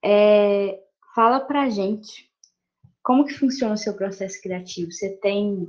é, 0.03 0.77
fala 1.15 1.39
pra 1.39 1.69
gente 1.69 2.29
como 3.01 3.25
que 3.25 3.33
funciona 3.33 3.75
o 3.75 3.77
seu 3.77 3.93
processo 3.93 4.41
criativo. 4.41 4.91
Você 4.91 5.15
tem 5.17 5.67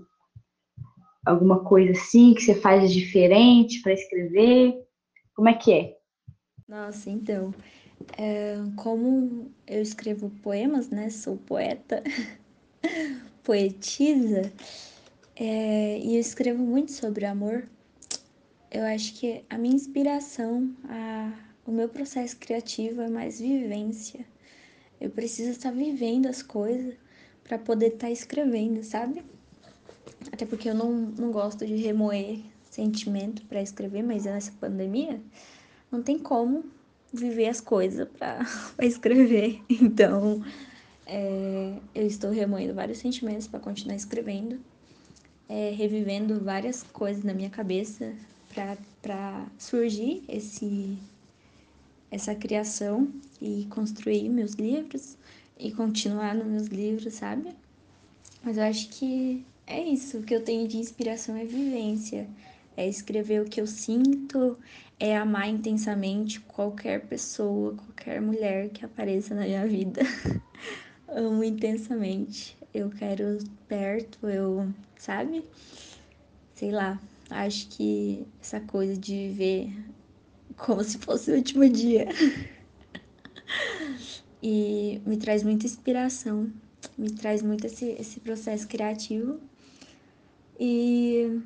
alguma 1.25 1.63
coisa 1.65 1.93
assim 1.93 2.35
que 2.35 2.41
você 2.41 2.55
faz 2.55 2.93
diferente 2.93 3.81
para 3.83 3.93
escrever? 3.93 4.75
Como 5.35 5.49
é 5.49 5.55
que 5.55 5.73
é? 5.73 5.97
Nossa, 6.67 7.11
então, 7.11 7.55
é, 8.19 8.57
como 8.77 9.53
eu 9.67 9.81
escrevo 9.81 10.31
poemas, 10.43 10.89
né? 10.89 11.11
Sou 11.11 11.37
poeta, 11.37 12.03
poetisa, 13.45 14.53
é, 15.37 15.99
e 15.99 16.17
eu 16.17 16.21
escrevo 16.21 16.63
muito 16.63 16.91
sobre 16.91 17.25
amor. 17.25 17.69
Eu 18.71 18.85
acho 18.85 19.15
que 19.15 19.45
a 19.49 19.57
minha 19.57 19.77
inspiração, 19.77 20.75
a, 20.89 21.33
o 21.65 21.71
meu 21.71 21.89
processo 21.89 22.37
criativo 22.37 23.03
é 23.03 23.09
mais 23.09 23.41
vivência. 23.41 24.27
Eu 25.01 25.11
preciso 25.11 25.51
estar 25.51 25.71
vivendo 25.71 26.27
as 26.27 26.43
coisas 26.43 26.95
para 27.45 27.59
poder 27.59 27.95
estar 27.95 28.11
escrevendo, 28.11 28.83
sabe? 28.83 29.23
Até 30.33 30.45
porque 30.45 30.69
eu 30.69 30.75
não, 30.75 30.93
não 30.93 31.31
gosto 31.31 31.67
de 31.67 31.77
remoer 31.77 32.41
sentimento 32.71 33.43
para 33.47 33.63
escrever, 33.63 34.03
mas 34.03 34.25
nessa 34.25 34.53
pandemia 34.61 35.21
não 35.91 36.03
tem 36.03 36.19
como 36.19 36.65
viver 37.13 37.49
as 37.49 37.61
coisas 37.61 38.09
para 38.09 38.41
escrever. 38.81 39.63
Então, 39.71 40.45
é, 41.07 41.75
eu 41.95 42.07
estou 42.07 42.31
remoendo 42.31 42.75
vários 42.75 42.99
sentimentos 42.99 43.47
para 43.47 43.61
continuar 43.61 43.97
escrevendo, 43.97 44.59
é, 45.49 45.71
revivendo 45.71 46.41
várias 46.41 46.83
coisas 46.83 47.23
na 47.23 47.33
minha 47.33 47.51
cabeça 47.51 48.13
para 49.03 49.47
surgir 49.59 50.25
esse 50.29 50.99
essa 52.11 52.35
criação 52.35 53.13
e 53.41 53.67
construir 53.71 54.29
meus 54.29 54.53
livros 54.53 55.17
e 55.59 55.73
continuar 55.73 56.35
nos 56.35 56.47
meus 56.47 56.67
livros, 56.67 57.15
sabe? 57.15 57.55
Mas 58.43 58.57
eu 58.57 58.65
acho 58.65 58.89
que 58.89 59.45
é 59.67 59.83
isso, 59.83 60.19
o 60.19 60.23
que 60.23 60.35
eu 60.35 60.45
tenho 60.45 60.69
de 60.69 60.77
inspiração 60.77 61.37
é 61.37 61.45
vivência, 61.45 62.29
é 62.77 62.89
escrever 62.89 63.43
o 63.43 63.49
que 63.49 63.61
eu 63.61 63.67
sinto, 63.67 64.57
é 64.99 65.17
amar 65.17 65.49
intensamente 65.49 66.41
qualquer 66.41 67.07
pessoa, 67.07 67.75
qualquer 67.75 68.21
mulher 68.21 68.69
que 68.71 68.85
apareça 68.85 69.35
na 69.35 69.43
minha 69.43 69.67
vida. 69.67 70.03
Amo 71.09 71.43
intensamente. 71.43 72.57
Eu 72.73 72.91
quero 72.91 73.39
perto, 73.67 74.29
eu, 74.29 74.69
sabe? 74.97 75.45
Sei 76.55 76.71
lá, 76.71 77.01
acho 77.31 77.69
que 77.69 78.27
essa 78.41 78.61
coisa 78.61 78.97
de 78.97 79.29
viver 79.29 79.73
como 80.57 80.83
se 80.83 80.99
fosse 80.99 81.31
o 81.31 81.35
último 81.35 81.69
dia. 81.69 82.07
e 84.43 85.01
me 85.07 85.17
traz 85.17 85.43
muita 85.43 85.67
inspiração, 85.67 86.53
me 86.97 87.11
traz 87.11 87.43
muito 87.43 87.67
esse, 87.67 87.91
esse 87.93 88.21
processo 88.21 88.67
criativo 88.69 89.41
e, 90.59 91.41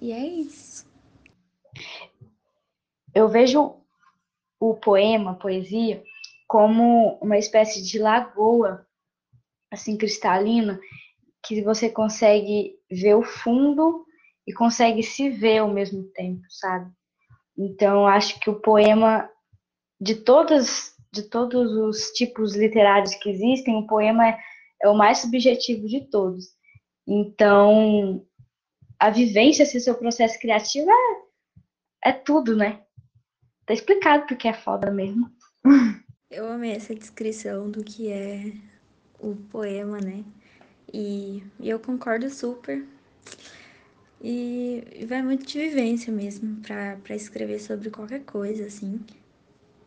e 0.00 0.12
é 0.12 0.26
isso. 0.26 0.86
Eu 3.14 3.28
vejo 3.28 3.76
o 4.58 4.74
poema, 4.74 5.32
a 5.32 5.34
poesia, 5.34 6.02
como 6.48 7.18
uma 7.20 7.38
espécie 7.38 7.82
de 7.82 7.98
lagoa, 7.98 8.86
assim, 9.70 9.96
cristalina, 9.96 10.80
que 11.44 11.62
você 11.62 11.90
consegue 11.90 12.78
ver 12.90 13.14
o 13.14 13.22
fundo 13.22 14.04
e 14.46 14.52
consegue 14.52 15.02
se 15.02 15.30
ver 15.30 15.58
ao 15.58 15.68
mesmo 15.68 16.04
tempo, 16.14 16.42
sabe? 16.48 16.90
Então, 17.56 18.06
acho 18.06 18.38
que 18.40 18.50
o 18.50 18.60
poema, 18.60 19.28
de 20.04 20.16
todas 20.16 20.94
de 21.10 21.22
todos 21.22 21.72
os 21.72 22.10
tipos 22.10 22.56
literários 22.56 23.14
que 23.14 23.30
existem, 23.30 23.76
o 23.76 23.86
poema 23.86 24.28
é, 24.28 24.38
é 24.82 24.88
o 24.88 24.96
mais 24.96 25.18
subjetivo 25.18 25.86
de 25.86 26.00
todos. 26.10 26.48
Então, 27.06 28.26
a 28.98 29.10
vivência, 29.10 29.64
se 29.64 29.78
seu 29.78 29.94
processo 29.94 30.38
criativo 30.40 30.90
é, 30.90 32.10
é 32.10 32.12
tudo, 32.12 32.56
né? 32.56 32.80
Tá 33.64 33.72
explicado 33.72 34.26
porque 34.26 34.48
é 34.48 34.52
foda 34.52 34.90
mesmo. 34.90 35.30
Eu 36.28 36.50
amei 36.50 36.72
essa 36.72 36.92
descrição 36.96 37.70
do 37.70 37.84
que 37.84 38.10
é 38.10 38.52
o 39.20 39.36
poema, 39.36 40.00
né? 40.00 40.24
E, 40.92 41.44
e 41.60 41.70
eu 41.70 41.78
concordo 41.78 42.28
super. 42.28 42.84
E, 44.20 45.06
vai 45.06 45.22
muito 45.22 45.46
de 45.46 45.60
vivência 45.60 46.12
mesmo 46.12 46.60
para 46.60 47.14
escrever 47.14 47.60
sobre 47.60 47.88
qualquer 47.88 48.24
coisa, 48.24 48.66
assim. 48.66 49.00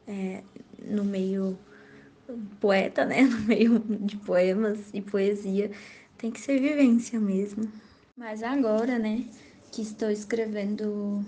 É, 0.08 0.41
no 0.86 1.04
meio 1.04 1.58
poeta, 2.60 3.06
né? 3.06 3.22
No 3.28 3.39
meio 3.41 3.80
de 3.80 4.17
poemas 4.17 4.80
e 4.93 5.02
poesia 5.02 5.72
tem 6.17 6.32
que 6.32 6.39
ser 6.39 6.60
vivência 6.60 7.20
mesmo. 7.20 7.72
Mas 8.15 8.41
agora, 8.41 8.98
né, 8.98 9.26
que 9.72 9.82
estou 9.82 10.10
escrevendo 10.10 11.24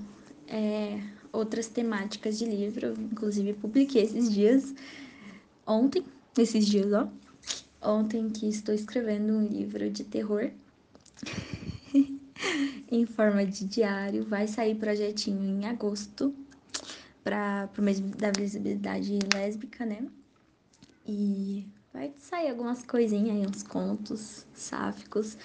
é, 0.48 1.00
outras 1.32 1.68
temáticas 1.68 2.38
de 2.40 2.46
livro, 2.46 2.94
inclusive 3.00 3.54
publiquei 3.54 4.04
esses 4.04 4.32
dias, 4.32 4.74
ontem, 5.66 6.04
esses 6.38 6.66
dias, 6.66 6.92
ó, 6.92 7.08
ontem 7.82 8.30
que 8.30 8.50
estou 8.50 8.74
escrevendo 8.74 9.34
um 9.34 9.46
livro 9.46 9.90
de 9.90 10.04
terror 10.04 10.50
em 12.92 13.06
forma 13.06 13.46
de 13.46 13.66
diário, 13.66 14.26
vai 14.26 14.48
sair 14.48 14.76
projetinho 14.76 15.44
em 15.44 15.66
agosto 15.68 16.34
para 17.30 17.70
o 17.78 17.82
mês 17.84 18.00
da 18.00 18.32
visibilidade 18.32 19.20
lésbica, 19.32 19.86
né? 19.86 20.04
E 21.06 21.68
vai 21.94 22.12
sair 22.18 22.50
algumas 22.50 22.84
coisinhas 22.84 23.38
aí, 23.38 23.46
uns 23.46 23.62
contos 23.62 24.48
sáficos 24.52 25.38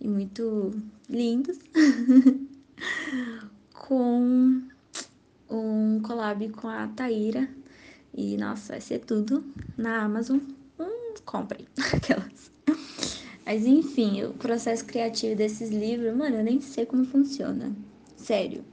e 0.00 0.08
muito 0.08 0.70
lindos. 1.10 1.58
com 3.74 4.62
um 5.50 6.00
collab 6.02 6.48
com 6.50 6.68
a 6.68 6.88
Taíra. 6.88 7.46
E 8.14 8.38
nossa, 8.38 8.72
vai 8.72 8.80
ser 8.80 9.00
tudo 9.00 9.44
na 9.76 10.02
Amazon. 10.02 10.38
Hum, 10.78 11.14
comprem 11.26 11.66
aquelas. 11.92 12.50
Mas 13.44 13.66
enfim, 13.66 14.24
o 14.24 14.32
processo 14.32 14.86
criativo 14.86 15.36
desses 15.36 15.68
livros, 15.68 16.16
mano, 16.16 16.36
eu 16.36 16.44
nem 16.44 16.62
sei 16.62 16.86
como 16.86 17.04
funciona. 17.04 17.76
Sério. 18.16 18.64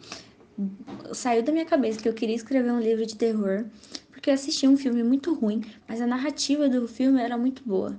Saiu 1.14 1.44
da 1.44 1.52
minha 1.52 1.66
cabeça 1.66 2.02
que 2.02 2.08
eu 2.08 2.14
queria 2.14 2.36
escrever 2.36 2.72
um 2.72 2.80
livro 2.80 3.06
de 3.06 3.16
terror 3.16 3.66
porque 4.12 4.30
eu 4.30 4.36
assisti 4.36 4.66
um 4.66 4.78
filme 4.78 5.04
muito 5.04 5.34
ruim, 5.34 5.62
mas 5.86 6.00
a 6.00 6.08
narrativa 6.08 6.70
do 6.70 6.88
filme 6.88 7.22
era 7.22 7.38
muito 7.38 7.62
boa. 7.66 7.94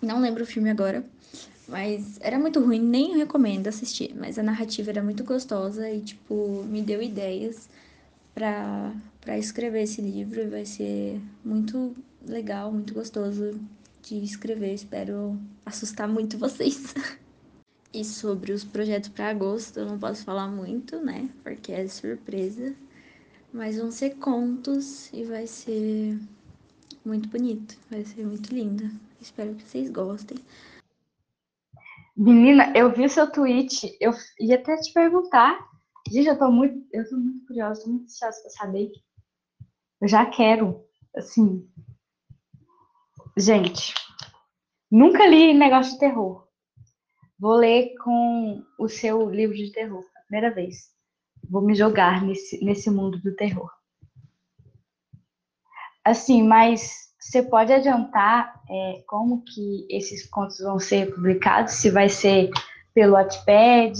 Não 0.00 0.20
lembro 0.20 0.44
o 0.44 0.46
filme 0.46 0.70
agora, 0.70 1.04
mas 1.68 2.18
era 2.22 2.38
muito 2.38 2.60
ruim, 2.60 2.80
nem 2.80 3.18
recomendo 3.18 3.66
assistir, 3.66 4.14
mas 4.16 4.38
a 4.38 4.42
narrativa 4.42 4.88
era 4.90 5.02
muito 5.02 5.24
gostosa 5.24 5.90
e, 5.90 6.00
tipo, 6.00 6.64
me 6.64 6.80
deu 6.80 7.02
ideias 7.02 7.68
para 8.34 8.94
para 9.20 9.36
escrever 9.36 9.82
esse 9.82 10.00
livro 10.00 10.40
e 10.40 10.46
vai 10.46 10.64
ser 10.64 11.20
muito 11.44 11.94
legal, 12.26 12.72
muito 12.72 12.94
gostoso 12.94 13.60
de 14.02 14.24
escrever. 14.24 14.72
Espero 14.72 15.38
assustar 15.66 16.08
muito 16.08 16.38
vocês. 16.38 16.94
E 17.92 18.04
sobre 18.04 18.52
os 18.52 18.64
projetos 18.64 19.08
para 19.08 19.30
agosto, 19.30 19.80
eu 19.80 19.86
não 19.86 19.98
posso 19.98 20.24
falar 20.24 20.48
muito, 20.48 21.00
né? 21.00 21.28
Porque 21.42 21.72
é 21.72 21.86
surpresa. 21.88 22.74
Mas 23.52 23.78
vão 23.78 23.90
ser 23.90 24.16
contos 24.16 25.12
e 25.12 25.24
vai 25.24 25.46
ser 25.46 26.18
muito 27.04 27.28
bonito, 27.28 27.78
vai 27.90 28.04
ser 28.04 28.26
muito 28.26 28.54
lindo. 28.54 28.90
Espero 29.20 29.54
que 29.54 29.62
vocês 29.62 29.90
gostem. 29.90 30.36
Menina, 32.16 32.72
eu 32.76 32.92
vi 32.92 33.06
o 33.06 33.10
seu 33.10 33.30
tweet, 33.30 33.96
eu 34.00 34.12
ia 34.40 34.56
até 34.56 34.76
te 34.76 34.92
perguntar. 34.92 35.58
Gente, 36.10 36.28
eu 36.28 36.38
tô 36.38 36.50
muito, 36.50 36.86
eu 36.92 37.08
tô 37.08 37.16
muito 37.16 37.46
curiosa, 37.46 37.82
tô 37.82 37.90
muito 37.90 38.04
ansiosa 38.04 38.40
pra 38.42 38.50
saber. 38.50 38.90
Eu 40.00 40.08
já 40.08 40.26
quero, 40.26 40.84
assim. 41.16 41.66
Gente, 43.36 43.94
nunca 44.90 45.26
li 45.26 45.54
negócio 45.54 45.92
de 45.92 46.00
terror. 46.00 46.47
Vou 47.38 47.56
ler 47.56 47.94
com 48.02 48.62
o 48.78 48.88
seu 48.88 49.30
livro 49.30 49.56
de 49.56 49.72
terror, 49.72 50.04
primeira 50.26 50.54
vez 50.54 50.98
vou 51.48 51.62
me 51.62 51.74
jogar 51.74 52.22
nesse, 52.22 52.62
nesse 52.64 52.90
mundo 52.90 53.18
do 53.18 53.34
terror. 53.34 53.70
Assim, 56.04 56.42
mas 56.42 57.08
você 57.18 57.42
pode 57.42 57.72
adiantar 57.72 58.62
é, 58.68 59.02
como 59.06 59.44
que 59.44 59.86
esses 59.90 60.26
contos 60.28 60.58
vão 60.60 60.78
ser 60.78 61.14
publicados? 61.14 61.74
Se 61.74 61.90
vai 61.90 62.08
ser 62.08 62.50
pelo 62.94 63.14
Wattpad, 63.14 63.98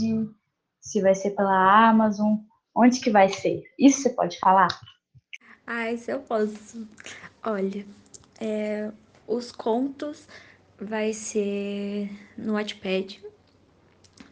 se 0.81 1.03
vai 1.03 1.14
ser 1.14 1.31
pela 1.31 1.88
Amazon, 1.88 2.37
onde 2.74 3.01
que 3.01 3.11
vai 3.11 3.29
ser? 3.29 3.62
Isso 3.79 4.03
você 4.03 4.11
pode 4.11 4.38
falar? 4.38 4.68
Ah, 5.66 5.92
isso 5.92 6.11
eu 6.11 6.20
posso. 6.20 6.88
Olha, 7.42 7.85
é, 8.40 8.90
os 9.27 9.53
contos 9.53 10.27
vai 10.81 11.12
ser 11.12 12.11
no 12.38 12.55
Wattpad, 12.55 13.20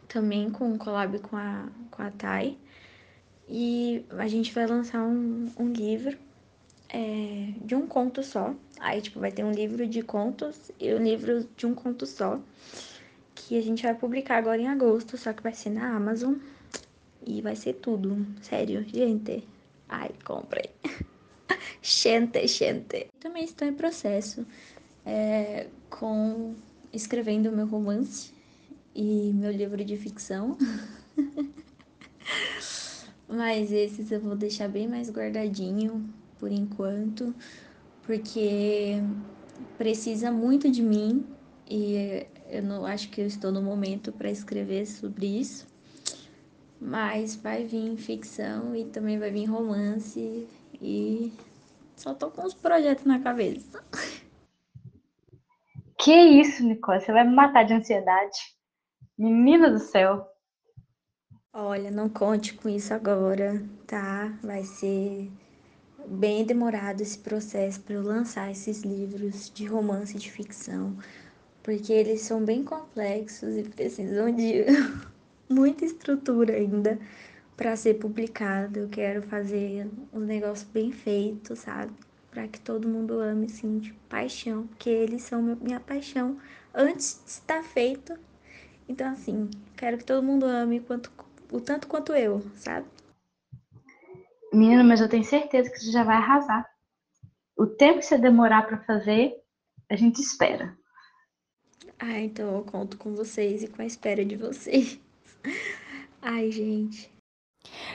também 0.08 0.50
com 0.50 0.72
um 0.72 0.78
collab 0.78 1.18
com 1.20 1.36
a, 1.36 1.68
com 1.90 2.02
a 2.02 2.10
Thay. 2.10 2.58
E 3.48 4.04
a 4.10 4.26
gente 4.26 4.52
vai 4.52 4.66
lançar 4.66 5.02
um, 5.02 5.50
um 5.58 5.72
livro 5.72 6.16
é, 6.88 7.52
de 7.64 7.74
um 7.74 7.86
conto 7.86 8.22
só. 8.22 8.54
Aí, 8.80 9.00
tipo, 9.00 9.20
vai 9.20 9.30
ter 9.30 9.44
um 9.44 9.52
livro 9.52 9.86
de 9.86 10.02
contos 10.02 10.70
e 10.80 10.92
um 10.94 11.02
livro 11.02 11.48
de 11.56 11.66
um 11.66 11.74
conto 11.74 12.06
só. 12.06 12.40
que 13.34 13.56
a 13.56 13.62
gente 13.62 13.82
vai 13.82 13.94
publicar 13.94 14.38
agora 14.38 14.60
em 14.60 14.68
agosto, 14.68 15.16
só 15.16 15.32
que 15.32 15.42
vai 15.42 15.52
ser 15.52 15.70
na 15.70 15.94
Amazon. 15.94 16.34
E 17.24 17.40
vai 17.42 17.56
ser 17.56 17.74
tudo. 17.74 18.26
Sério, 18.40 18.84
gente. 18.88 19.46
Ai, 19.88 20.10
comprei. 20.24 20.70
gente, 21.82 22.46
gente. 22.46 23.08
Também 23.20 23.44
estou 23.44 23.66
em 23.66 23.74
processo 23.74 24.46
é, 25.04 25.68
com 25.88 26.54
escrevendo 26.92 27.52
meu 27.52 27.66
romance 27.66 28.35
e 28.96 29.30
meu 29.34 29.52
livro 29.52 29.84
de 29.84 29.94
ficção. 29.94 30.56
Mas 33.28 33.70
esses 33.70 34.10
eu 34.10 34.20
vou 34.20 34.34
deixar 34.34 34.68
bem 34.68 34.88
mais 34.88 35.10
guardadinho 35.10 36.08
por 36.38 36.50
enquanto, 36.50 37.34
porque 38.02 38.94
precisa 39.76 40.32
muito 40.32 40.70
de 40.70 40.82
mim 40.82 41.26
e 41.68 42.26
eu 42.48 42.62
não 42.62 42.86
acho 42.86 43.10
que 43.10 43.20
eu 43.20 43.26
estou 43.26 43.52
no 43.52 43.60
momento 43.60 44.10
para 44.12 44.30
escrever 44.30 44.86
sobre 44.86 45.26
isso. 45.26 45.66
Mas 46.80 47.36
vai 47.36 47.64
vir 47.64 47.98
ficção 47.98 48.74
e 48.74 48.86
também 48.86 49.18
vai 49.18 49.30
vir 49.30 49.44
romance 49.44 50.48
e 50.80 51.32
só 51.96 52.14
tô 52.14 52.30
com 52.30 52.46
os 52.46 52.54
projetos 52.54 53.04
na 53.04 53.20
cabeça. 53.20 53.84
Que 55.98 56.12
isso, 56.12 56.62
Nicole? 56.62 57.00
Você 57.00 57.10
vai 57.10 57.24
me 57.24 57.34
matar 57.34 57.64
de 57.64 57.72
ansiedade. 57.72 58.55
Menina 59.18 59.70
do 59.70 59.78
céu. 59.78 60.28
Olha, 61.52 61.90
não 61.90 62.08
conte 62.08 62.52
com 62.52 62.68
isso 62.68 62.92
agora, 62.92 63.62
tá? 63.86 64.38
Vai 64.42 64.62
ser 64.62 65.30
bem 66.06 66.44
demorado 66.44 67.00
esse 67.00 67.18
processo 67.18 67.80
para 67.80 67.94
eu 67.94 68.02
lançar 68.02 68.50
esses 68.50 68.82
livros 68.82 69.50
de 69.50 69.64
romance 69.66 70.16
e 70.16 70.20
de 70.20 70.30
ficção, 70.30 70.96
porque 71.62 71.92
eles 71.92 72.20
são 72.20 72.44
bem 72.44 72.62
complexos 72.62 73.56
e 73.56 73.62
precisam 73.62 74.30
de 74.34 74.66
muita 75.48 75.86
estrutura 75.86 76.54
ainda 76.54 76.98
para 77.56 77.74
ser 77.74 77.94
publicado. 77.94 78.80
Eu 78.80 78.88
quero 78.90 79.22
fazer 79.22 79.88
um 80.12 80.20
negócio 80.20 80.68
bem 80.74 80.92
feito, 80.92 81.56
sabe? 81.56 81.92
Para 82.30 82.46
que 82.48 82.60
todo 82.60 82.86
mundo 82.86 83.18
ame, 83.18 83.48
sim, 83.48 83.78
de 83.78 83.94
paixão, 84.10 84.66
porque 84.66 84.90
eles 84.90 85.22
são 85.22 85.40
minha 85.42 85.80
paixão 85.80 86.36
antes 86.74 87.22
de 87.24 87.30
estar 87.30 87.62
feito. 87.62 88.14
Então, 88.88 89.12
assim, 89.12 89.50
quero 89.76 89.98
que 89.98 90.04
todo 90.04 90.22
mundo 90.22 90.46
ame 90.46 90.80
quanto 90.80 91.10
o 91.52 91.60
tanto 91.60 91.86
quanto 91.86 92.12
eu, 92.12 92.40
sabe? 92.56 92.86
Menina, 94.52 94.84
mas 94.84 95.00
eu 95.00 95.08
tenho 95.08 95.24
certeza 95.24 95.70
que 95.70 95.78
você 95.78 95.90
já 95.90 96.04
vai 96.04 96.16
arrasar. 96.16 96.68
O 97.56 97.66
tempo 97.66 97.98
que 97.98 98.06
você 98.06 98.18
demorar 98.18 98.66
para 98.66 98.84
fazer, 98.84 99.34
a 99.90 99.96
gente 99.96 100.20
espera. 100.20 100.76
Ah, 101.98 102.18
então 102.20 102.56
eu 102.56 102.64
conto 102.64 102.96
com 102.98 103.14
vocês 103.14 103.62
e 103.62 103.68
com 103.68 103.82
a 103.82 103.86
espera 103.86 104.24
de 104.24 104.36
vocês. 104.36 105.00
Ai, 106.20 106.50
gente. 106.50 107.10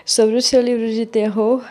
Sobre 0.06 0.36
o 0.36 0.42
seu 0.42 0.62
livro 0.62 0.90
de 0.90 1.06
terror, 1.06 1.64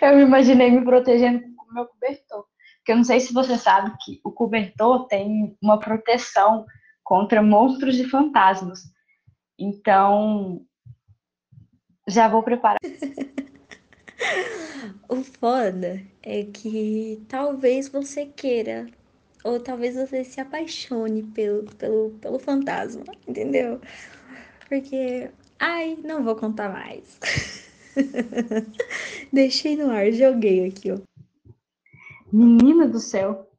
eu 0.00 0.16
me 0.16 0.22
imaginei 0.22 0.70
me 0.70 0.84
protegendo 0.84 1.40
com 1.56 1.70
o 1.70 1.74
meu 1.74 1.86
cobertor. 1.86 2.44
Porque 2.78 2.92
eu 2.92 2.96
não 2.96 3.04
sei 3.04 3.20
se 3.20 3.32
você 3.32 3.56
sabe 3.56 3.92
que 4.04 4.20
o 4.24 4.32
cobertor 4.32 5.06
tem 5.06 5.56
uma 5.62 5.78
proteção 5.78 6.66
contra 7.12 7.42
monstros 7.42 7.98
e 7.98 8.08
fantasmas. 8.08 8.90
Então, 9.58 10.64
já 12.08 12.26
vou 12.26 12.42
preparar. 12.42 12.78
o 15.10 15.16
foda 15.16 16.02
é 16.22 16.44
que 16.44 17.22
talvez 17.28 17.90
você 17.90 18.24
queira, 18.24 18.86
ou 19.44 19.60
talvez 19.60 19.94
você 19.94 20.24
se 20.24 20.40
apaixone 20.40 21.22
pelo, 21.22 21.64
pelo, 21.74 22.12
pelo 22.12 22.38
fantasma, 22.38 23.04
entendeu? 23.28 23.78
Porque, 24.66 25.30
ai, 25.60 25.98
não 26.02 26.24
vou 26.24 26.34
contar 26.34 26.72
mais. 26.72 27.20
Deixei 29.30 29.76
no 29.76 29.90
ar, 29.90 30.10
joguei 30.12 30.66
aqui, 30.66 30.92
ó. 30.92 30.98
Menina 32.32 32.88
do 32.88 32.98
céu. 32.98 33.50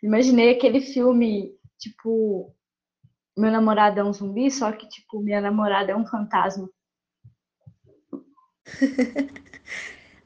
Imaginei 0.00 0.52
aquele 0.52 0.80
filme, 0.80 1.52
tipo, 1.80 2.54
meu 3.36 3.50
namorado 3.50 3.98
é 3.98 4.04
um 4.04 4.12
zumbi, 4.12 4.50
só 4.50 4.72
que, 4.72 4.88
tipo, 4.88 5.20
minha 5.20 5.40
namorada 5.40 5.92
é 5.92 5.96
um 5.96 6.06
fantasma. 6.06 6.68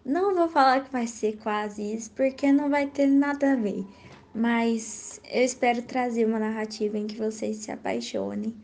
não 0.05 0.35
vou 0.35 0.49
falar 0.49 0.85
que 0.85 0.91
vai 0.91 1.07
ser 1.07 1.37
quase 1.39 1.95
isso, 1.95 2.11
porque 2.13 2.53
não 2.53 2.69
vai 2.69 2.87
ter 2.87 3.07
nada 3.07 3.53
a 3.53 3.57
ver. 3.57 3.87
Mas 4.35 5.21
eu 5.25 5.43
espero 5.43 5.83
trazer 5.83 6.27
uma 6.27 6.39
narrativa 6.39 6.99
em 6.99 7.07
que 7.07 7.17
vocês 7.17 7.57
se 7.59 7.71
apaixonem, 7.71 8.55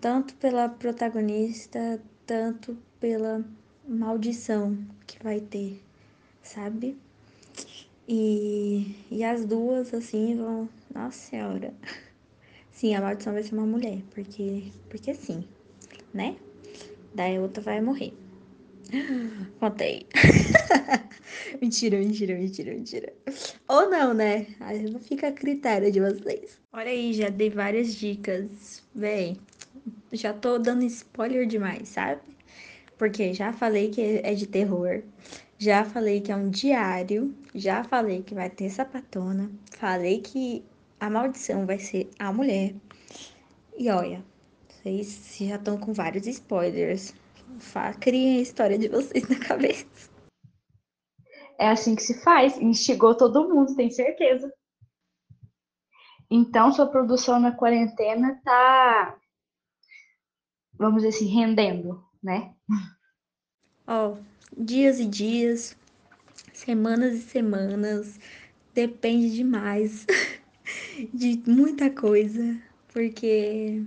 tanto 0.00 0.34
pela 0.36 0.68
protagonista, 0.68 2.00
tanto 2.24 2.76
pela 2.98 3.44
maldição 3.86 4.76
que 5.06 5.22
vai 5.22 5.40
ter, 5.40 5.82
sabe? 6.42 6.96
E, 8.08 8.96
e 9.10 9.24
as 9.24 9.44
duas, 9.44 9.92
assim, 9.92 10.36
vão. 10.36 10.68
Nossa 10.94 11.18
Senhora. 11.18 11.74
Sim, 12.76 12.94
a 12.94 13.00
maldição 13.00 13.32
vai 13.32 13.42
ser 13.42 13.54
uma 13.54 13.64
mulher, 13.64 14.02
porque, 14.14 14.64
porque 14.90 15.14
sim, 15.14 15.48
né? 16.12 16.36
Daí 17.14 17.38
a 17.38 17.40
outra 17.40 17.62
vai 17.62 17.80
morrer. 17.80 18.12
Contei. 19.58 20.06
mentira, 21.58 21.96
mentira, 21.96 22.34
mentira, 22.34 22.74
mentira. 22.74 23.14
Ou 23.66 23.88
não, 23.88 24.12
né? 24.12 24.48
Aí 24.60 24.90
não 24.90 25.00
fica 25.00 25.28
a 25.28 25.32
critério 25.32 25.90
de 25.90 26.00
vocês. 26.00 26.60
Olha 26.70 26.90
aí, 26.90 27.14
já 27.14 27.30
dei 27.30 27.48
várias 27.48 27.94
dicas. 27.94 28.82
Véi, 28.94 29.38
já 30.12 30.34
tô 30.34 30.58
dando 30.58 30.84
spoiler 30.84 31.46
demais, 31.46 31.88
sabe? 31.88 32.20
Porque 32.98 33.32
já 33.32 33.54
falei 33.54 33.88
que 33.88 34.20
é 34.22 34.34
de 34.34 34.46
terror. 34.46 35.02
Já 35.56 35.82
falei 35.82 36.20
que 36.20 36.30
é 36.30 36.36
um 36.36 36.50
diário. 36.50 37.34
Já 37.54 37.82
falei 37.84 38.22
que 38.22 38.34
vai 38.34 38.50
ter 38.50 38.68
sapatona. 38.68 39.50
Falei 39.78 40.20
que 40.20 40.62
a 40.98 41.10
maldição 41.10 41.66
vai 41.66 41.78
ser 41.78 42.10
a 42.18 42.32
mulher. 42.32 42.74
E 43.76 43.90
olha, 43.90 44.24
vocês 44.68 45.36
já 45.40 45.56
estão 45.56 45.78
com 45.78 45.92
vários 45.92 46.26
spoilers. 46.26 47.14
Criem 48.00 48.38
a 48.38 48.42
história 48.42 48.78
de 48.78 48.88
vocês 48.88 49.28
na 49.28 49.38
cabeça. 49.38 49.86
É 51.58 51.68
assim 51.68 51.94
que 51.94 52.02
se 52.02 52.22
faz. 52.22 52.58
Instigou 52.58 53.16
todo 53.16 53.48
mundo, 53.48 53.76
tem 53.76 53.90
certeza. 53.90 54.52
Então, 56.30 56.72
sua 56.72 56.86
produção 56.86 57.38
na 57.38 57.52
quarentena 57.52 58.40
tá, 58.44 59.16
vamos 60.74 61.02
dizer 61.02 61.16
assim, 61.16 61.26
rendendo, 61.26 62.04
né? 62.22 62.54
Ó, 63.86 64.14
oh, 64.14 64.18
dias 64.56 64.98
e 64.98 65.06
dias, 65.06 65.76
semanas 66.52 67.14
e 67.14 67.22
semanas, 67.22 68.18
depende 68.74 69.32
demais 69.32 70.04
de 71.12 71.42
muita 71.46 71.90
coisa, 71.90 72.60
porque 72.92 73.82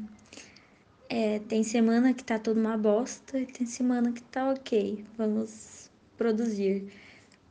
é, 1.09 1.39
tem 1.39 1.63
semana 1.63 2.13
que 2.13 2.23
tá 2.23 2.37
toda 2.37 2.59
uma 2.59 2.77
bosta 2.77 3.39
e 3.39 3.45
tem 3.45 3.65
semana 3.65 4.11
que 4.11 4.21
tá 4.21 4.51
ok, 4.51 5.03
vamos 5.17 5.91
produzir. 6.17 6.91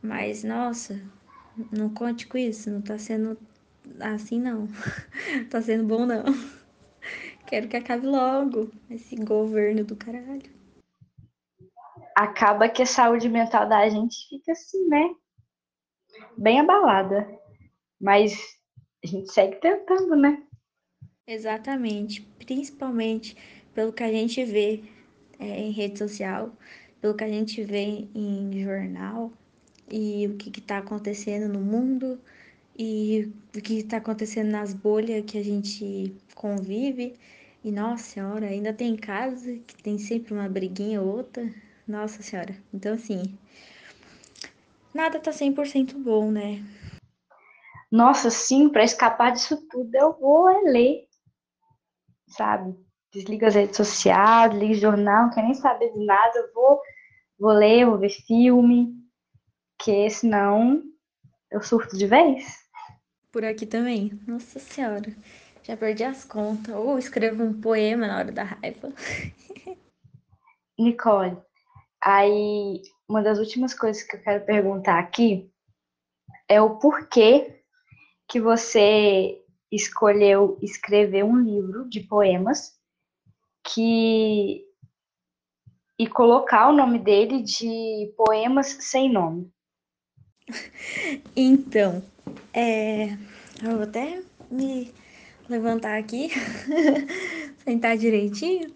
Mas, 0.02 0.44
nossa, 0.44 1.00
não 1.72 1.88
conte 1.92 2.26
com 2.26 2.38
isso, 2.38 2.70
não 2.70 2.80
tá 2.80 2.98
sendo 2.98 3.36
assim 4.00 4.40
não. 4.40 4.68
tá 5.50 5.60
sendo 5.60 5.84
bom 5.84 6.06
não. 6.06 6.24
Quero 7.46 7.68
que 7.68 7.76
acabe 7.76 8.06
logo 8.06 8.70
esse 8.90 9.16
governo 9.16 9.84
do 9.84 9.96
caralho. 9.96 10.58
Acaba 12.14 12.68
que 12.68 12.82
a 12.82 12.86
saúde 12.86 13.28
mental 13.28 13.68
da 13.68 13.88
gente 13.88 14.28
fica 14.28 14.52
assim, 14.52 14.86
né? 14.88 15.14
Bem 16.36 16.60
abalada. 16.60 17.26
Mas 18.00 18.57
a 19.02 19.06
gente 19.06 19.32
segue 19.32 19.56
tentando, 19.56 20.16
né? 20.16 20.42
Exatamente, 21.26 22.22
principalmente 22.38 23.36
pelo 23.74 23.92
que 23.92 24.02
a 24.02 24.10
gente 24.10 24.44
vê 24.44 24.82
é, 25.38 25.60
em 25.60 25.70
rede 25.70 25.98
social, 25.98 26.56
pelo 27.00 27.14
que 27.14 27.24
a 27.24 27.28
gente 27.28 27.62
vê 27.62 28.08
em 28.14 28.62
jornal 28.62 29.32
e 29.90 30.26
o 30.26 30.36
que 30.36 30.58
está 30.58 30.78
acontecendo 30.78 31.52
no 31.52 31.60
mundo 31.60 32.18
e 32.76 33.32
o 33.56 33.60
que 33.60 33.78
está 33.78 33.98
acontecendo 33.98 34.50
nas 34.50 34.72
bolhas 34.72 35.24
que 35.26 35.38
a 35.38 35.44
gente 35.44 36.14
convive. 36.34 37.14
E 37.62 37.70
nossa 37.70 38.04
senhora, 38.04 38.46
ainda 38.46 38.72
tem 38.72 38.96
casa 38.96 39.58
que 39.66 39.82
tem 39.82 39.98
sempre 39.98 40.32
uma 40.32 40.48
briguinha 40.48 41.00
ou 41.00 41.08
outra. 41.08 41.52
Nossa 41.86 42.22
senhora. 42.22 42.56
Então 42.72 42.94
assim, 42.94 43.36
nada 44.94 45.18
tá 45.18 45.30
100% 45.30 45.94
bom, 45.98 46.30
né? 46.30 46.64
Nossa, 47.90 48.30
sim, 48.30 48.68
para 48.68 48.84
escapar 48.84 49.32
disso 49.32 49.56
tudo 49.68 49.94
eu 49.94 50.18
vou 50.18 50.48
é 50.48 50.60
ler, 50.70 51.08
sabe? 52.28 52.74
Desliga 53.12 53.48
as 53.48 53.54
redes 53.54 53.76
sociais, 53.76 54.50
desliga 54.50 54.74
o 54.74 54.80
jornal, 54.80 55.24
não 55.24 55.30
quer 55.30 55.42
nem 55.42 55.54
saber 55.54 55.92
de 55.92 56.04
nada, 56.04 56.38
eu 56.38 56.52
vou, 56.52 56.80
vou 57.38 57.52
ler, 57.52 57.86
vou 57.86 57.98
ver 57.98 58.10
filme, 58.10 58.94
que 59.78 60.10
senão 60.10 60.82
eu 61.50 61.62
surto 61.62 61.96
de 61.96 62.06
vez. 62.06 62.68
Por 63.32 63.44
aqui 63.44 63.66
também. 63.66 64.18
Nossa 64.26 64.58
senhora. 64.58 65.14
Já 65.62 65.76
perdi 65.76 66.04
as 66.04 66.24
contas. 66.24 66.74
Ou 66.74 66.98
escrevo 66.98 67.44
um 67.44 67.60
poema 67.60 68.06
na 68.06 68.18
hora 68.18 68.32
da 68.32 68.42
raiva. 68.42 68.92
Nicole, 70.78 71.36
aí 72.02 72.82
uma 73.08 73.22
das 73.22 73.38
últimas 73.38 73.74
coisas 73.74 74.02
que 74.02 74.16
eu 74.16 74.22
quero 74.22 74.44
perguntar 74.44 74.98
aqui 74.98 75.50
é 76.48 76.60
o 76.60 76.78
porquê 76.78 77.57
que 78.28 78.40
você 78.40 79.42
escolheu 79.70 80.58
escrever 80.62 81.24
um 81.24 81.38
livro 81.38 81.88
de 81.88 82.00
poemas 82.00 82.76
que 83.64 84.64
e 85.98 86.06
colocar 86.06 86.68
o 86.68 86.72
nome 86.72 86.98
dele 86.98 87.42
de 87.42 88.12
Poemas 88.16 88.76
Sem 88.80 89.10
Nome. 89.10 89.50
Então, 91.36 92.02
é, 92.54 93.12
eu 93.62 93.72
vou 93.72 93.82
até 93.82 94.22
me 94.50 94.92
levantar 95.48 95.98
aqui, 95.98 96.30
sentar 97.64 97.96
direitinho. 97.98 98.72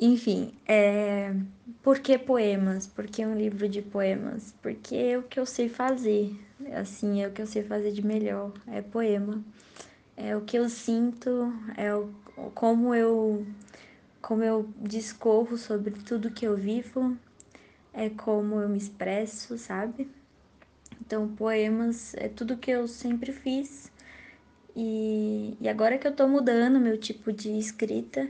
Enfim, 0.00 0.54
é, 0.66 1.34
por 1.82 1.98
que 1.98 2.16
poemas? 2.16 2.86
Por 2.86 3.06
que 3.06 3.26
um 3.26 3.34
livro 3.36 3.68
de 3.68 3.82
poemas? 3.82 4.54
Porque 4.62 4.94
é 4.94 5.18
o 5.18 5.22
que 5.22 5.38
eu 5.38 5.46
sei 5.46 5.68
fazer, 5.68 6.34
assim, 6.74 7.22
é 7.22 7.28
o 7.28 7.32
que 7.32 7.42
eu 7.42 7.46
sei 7.46 7.62
fazer 7.62 7.92
de 7.92 8.04
melhor, 8.04 8.52
é 8.66 8.80
poema. 8.80 9.42
É 10.16 10.36
o 10.36 10.42
que 10.42 10.58
eu 10.58 10.68
sinto, 10.68 11.52
é 11.76 11.94
o, 11.94 12.10
como 12.54 12.94
eu 12.94 13.46
como 14.20 14.44
eu 14.44 14.68
discorro 14.80 15.58
sobre 15.58 15.90
tudo 15.90 16.30
que 16.30 16.46
eu 16.46 16.56
vivo, 16.56 17.16
é 17.92 18.08
como 18.08 18.60
eu 18.60 18.68
me 18.68 18.78
expresso, 18.78 19.58
sabe? 19.58 20.08
Então, 21.00 21.28
poemas 21.34 22.14
é 22.14 22.28
tudo 22.28 22.56
que 22.56 22.70
eu 22.70 22.86
sempre 22.86 23.32
fiz. 23.32 23.90
E, 24.76 25.56
e 25.60 25.68
agora 25.68 25.98
que 25.98 26.06
eu 26.06 26.14
tô 26.14 26.28
mudando 26.28 26.78
meu 26.78 26.96
tipo 26.96 27.32
de 27.32 27.58
escrita, 27.58 28.28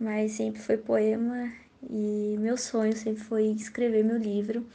mas 0.00 0.32
sempre 0.32 0.60
foi 0.60 0.78
poema 0.78 1.52
e 1.82 2.36
meu 2.38 2.56
sonho 2.56 2.96
sempre 2.96 3.22
foi 3.22 3.46
escrever 3.46 4.04
meu 4.04 4.18
livro 4.18 4.66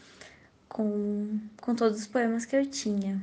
com, 0.67 1.39
com 1.61 1.75
todos 1.75 1.99
os 1.99 2.07
poemas 2.07 2.45
que 2.45 2.55
eu 2.55 2.65
tinha. 2.65 3.21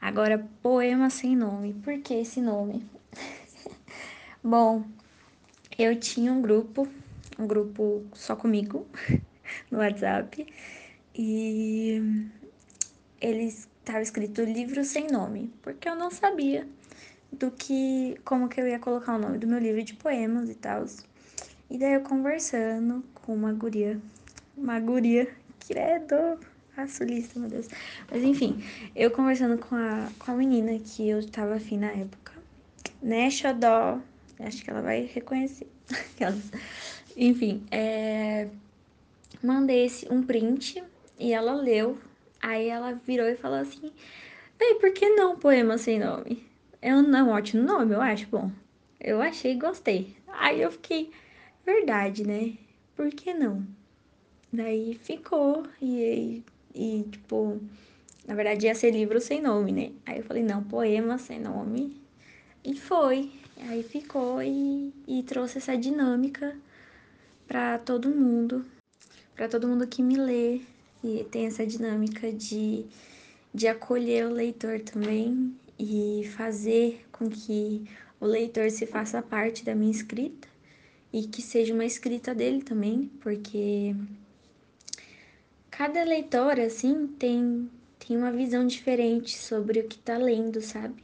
Agora, 0.00 0.46
poema 0.62 1.10
sem 1.10 1.34
nome. 1.34 1.74
Por 1.74 1.98
que 2.00 2.14
esse 2.14 2.40
nome? 2.40 2.88
Bom, 4.42 4.84
eu 5.78 5.98
tinha 5.98 6.32
um 6.32 6.40
grupo, 6.40 6.86
um 7.38 7.46
grupo 7.46 8.04
só 8.14 8.36
comigo, 8.36 8.86
no 9.70 9.78
WhatsApp, 9.78 10.46
e 11.14 12.28
eles 13.20 13.68
estava 13.80 14.02
escrito 14.02 14.42
livro 14.42 14.84
sem 14.84 15.06
nome, 15.08 15.52
porque 15.62 15.88
eu 15.88 15.94
não 15.94 16.10
sabia 16.10 16.68
do 17.32 17.50
que 17.50 18.18
como 18.24 18.48
que 18.48 18.60
eu 18.60 18.68
ia 18.68 18.78
colocar 18.78 19.14
o 19.14 19.18
nome 19.18 19.38
do 19.38 19.46
meu 19.46 19.58
livro 19.58 19.82
de 19.82 19.94
poemas 19.94 20.48
e 20.48 20.54
tal. 20.54 20.84
E 21.70 21.78
daí 21.78 21.94
eu 21.94 22.00
conversando 22.00 23.04
com 23.14 23.34
uma 23.34 23.52
guria, 23.52 24.00
uma 24.56 24.78
guria, 24.78 25.28
credo, 25.66 26.38
a 26.76 26.86
sulista, 26.86 27.40
meu 27.40 27.48
Deus. 27.48 27.68
Mas 28.10 28.22
enfim, 28.22 28.62
eu 28.94 29.10
conversando 29.10 29.58
com 29.58 29.74
a, 29.74 30.08
com 30.18 30.32
a 30.32 30.34
menina 30.34 30.78
que 30.78 31.08
eu 31.08 31.26
tava 31.28 31.56
afim 31.56 31.78
na 31.78 31.90
época, 31.90 32.32
né, 33.02 33.28
Xodó, 33.30 34.00
Acho 34.38 34.62
que 34.62 34.70
ela 34.70 34.82
vai 34.82 35.08
reconhecer. 35.12 35.66
Enfim, 37.16 37.64
é... 37.70 38.48
mandei 39.42 39.86
esse, 39.86 40.06
um 40.12 40.22
print 40.22 40.82
e 41.18 41.32
ela 41.32 41.54
leu. 41.54 41.98
Aí 42.42 42.68
ela 42.68 42.92
virou 42.92 43.26
e 43.26 43.36
falou 43.36 43.58
assim: 43.58 43.90
Bem, 44.58 44.78
por 44.78 44.92
que 44.92 45.08
não 45.08 45.38
poema 45.38 45.78
sem 45.78 45.98
nome? 45.98 46.46
É 46.82 46.94
um, 46.94 47.16
é 47.16 47.22
um 47.22 47.30
ótimo 47.30 47.62
nome, 47.62 47.94
eu 47.94 48.00
acho. 48.00 48.26
Bom, 48.26 48.50
eu 49.00 49.22
achei 49.22 49.52
e 49.52 49.58
gostei. 49.58 50.14
Aí 50.28 50.60
eu 50.60 50.70
fiquei, 50.70 51.10
verdade, 51.66 52.24
né? 52.24 52.56
Por 52.94 53.10
que 53.10 53.34
não? 53.34 53.66
Daí 54.52 54.94
ficou 54.94 55.66
e, 55.82 56.42
e, 56.72 57.04
tipo, 57.10 57.60
na 58.26 58.34
verdade 58.34 58.66
ia 58.66 58.74
ser 58.74 58.92
livro 58.92 59.20
sem 59.20 59.42
nome, 59.42 59.72
né? 59.72 59.92
Aí 60.06 60.18
eu 60.18 60.24
falei, 60.24 60.44
não, 60.44 60.62
poema 60.62 61.18
sem 61.18 61.40
nome. 61.40 62.00
E 62.64 62.74
foi. 62.74 63.32
Aí 63.68 63.82
ficou 63.82 64.40
e, 64.40 64.94
e 65.08 65.22
trouxe 65.24 65.58
essa 65.58 65.76
dinâmica 65.76 66.56
para 67.48 67.78
todo 67.78 68.10
mundo, 68.10 68.64
para 69.34 69.48
todo 69.48 69.66
mundo 69.66 69.86
que 69.86 70.02
me 70.02 70.16
lê. 70.16 70.60
E 71.02 71.24
tem 71.24 71.46
essa 71.46 71.66
dinâmica 71.66 72.32
de, 72.32 72.86
de 73.52 73.66
acolher 73.66 74.26
o 74.26 74.32
leitor 74.32 74.80
também 74.80 75.54
e 75.78 76.28
fazer 76.36 77.04
com 77.10 77.28
que 77.28 77.84
o 78.20 78.26
leitor 78.26 78.70
se 78.70 78.86
faça 78.86 79.20
parte 79.20 79.64
da 79.64 79.74
minha 79.74 79.90
escrita 79.90 80.55
e 81.16 81.26
que 81.26 81.40
seja 81.40 81.72
uma 81.72 81.86
escrita 81.86 82.34
dele 82.34 82.62
também, 82.62 83.10
porque 83.22 83.96
cada 85.70 86.04
leitor, 86.04 86.60
assim, 86.60 87.06
tem, 87.06 87.70
tem 87.98 88.18
uma 88.18 88.30
visão 88.30 88.66
diferente 88.66 89.38
sobre 89.38 89.80
o 89.80 89.88
que 89.88 89.96
tá 89.96 90.18
lendo, 90.18 90.60
sabe? 90.60 91.02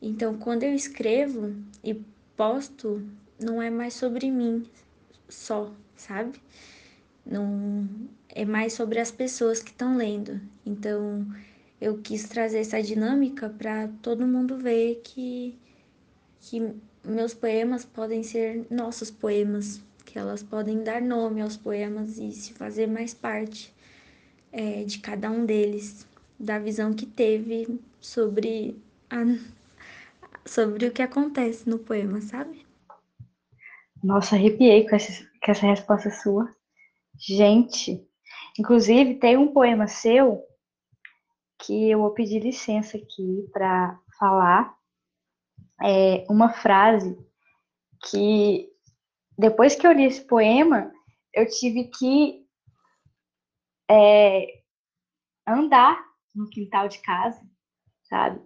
Então, 0.00 0.38
quando 0.38 0.62
eu 0.62 0.72
escrevo 0.72 1.52
e 1.82 2.00
posto, 2.36 3.04
não 3.40 3.60
é 3.60 3.68
mais 3.68 3.94
sobre 3.94 4.30
mim 4.30 4.64
só, 5.28 5.74
sabe? 5.96 6.40
Não 7.26 7.88
é 8.28 8.44
mais 8.44 8.74
sobre 8.74 9.00
as 9.00 9.10
pessoas 9.10 9.60
que 9.60 9.70
estão 9.70 9.96
lendo. 9.96 10.40
Então, 10.64 11.26
eu 11.80 11.98
quis 11.98 12.22
trazer 12.28 12.60
essa 12.60 12.80
dinâmica 12.80 13.48
para 13.48 13.88
todo 14.00 14.24
mundo 14.24 14.56
ver 14.56 15.00
que 15.02 15.58
que 16.40 16.72
meus 17.04 17.34
poemas 17.34 17.84
podem 17.84 18.22
ser 18.22 18.66
nossos 18.70 19.10
poemas, 19.10 19.80
que 20.04 20.18
elas 20.18 20.42
podem 20.42 20.82
dar 20.82 21.00
nome 21.00 21.40
aos 21.40 21.56
poemas 21.56 22.18
e 22.18 22.32
se 22.32 22.52
fazer 22.54 22.86
mais 22.86 23.14
parte 23.14 23.72
é, 24.52 24.84
de 24.84 24.98
cada 24.98 25.30
um 25.30 25.44
deles, 25.44 26.06
da 26.38 26.58
visão 26.58 26.92
que 26.92 27.06
teve 27.06 27.80
sobre 28.00 28.76
a 29.08 29.18
sobre 30.44 30.86
o 30.86 30.92
que 30.92 31.02
acontece 31.02 31.68
no 31.68 31.78
poema, 31.78 32.20
sabe? 32.20 32.66
Nossa, 34.02 34.36
arrepiei 34.36 34.88
com 34.88 34.96
essa, 34.96 35.24
com 35.44 35.50
essa 35.50 35.66
resposta 35.66 36.10
sua. 36.10 36.50
Gente, 37.18 38.02
inclusive 38.58 39.16
tem 39.16 39.36
um 39.36 39.52
poema 39.52 39.86
seu 39.86 40.42
que 41.58 41.90
eu 41.90 41.98
vou 41.98 42.10
pedir 42.12 42.40
licença 42.40 42.96
aqui 42.96 43.46
para 43.52 43.98
falar. 44.18 44.74
É 45.82 46.24
uma 46.28 46.52
frase 46.52 47.16
que 48.08 48.68
depois 49.38 49.74
que 49.74 49.86
eu 49.86 49.92
li 49.92 50.04
esse 50.04 50.20
poema, 50.26 50.92
eu 51.32 51.48
tive 51.48 51.84
que 51.84 52.46
é, 53.90 54.46
andar 55.46 55.98
no 56.34 56.48
quintal 56.48 56.88
de 56.88 56.98
casa, 56.98 57.40
sabe? 58.04 58.40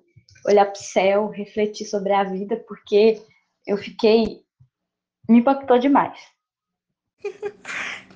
olhar 0.47 0.67
para 0.67 0.75
o 0.75 0.83
céu, 0.83 1.29
refletir 1.29 1.87
sobre 1.87 2.13
a 2.13 2.25
vida, 2.25 2.57
porque 2.69 3.23
eu 3.67 3.77
fiquei. 3.77 4.43
me 5.29 5.39
impactou 5.39 5.79
demais. 5.79 6.19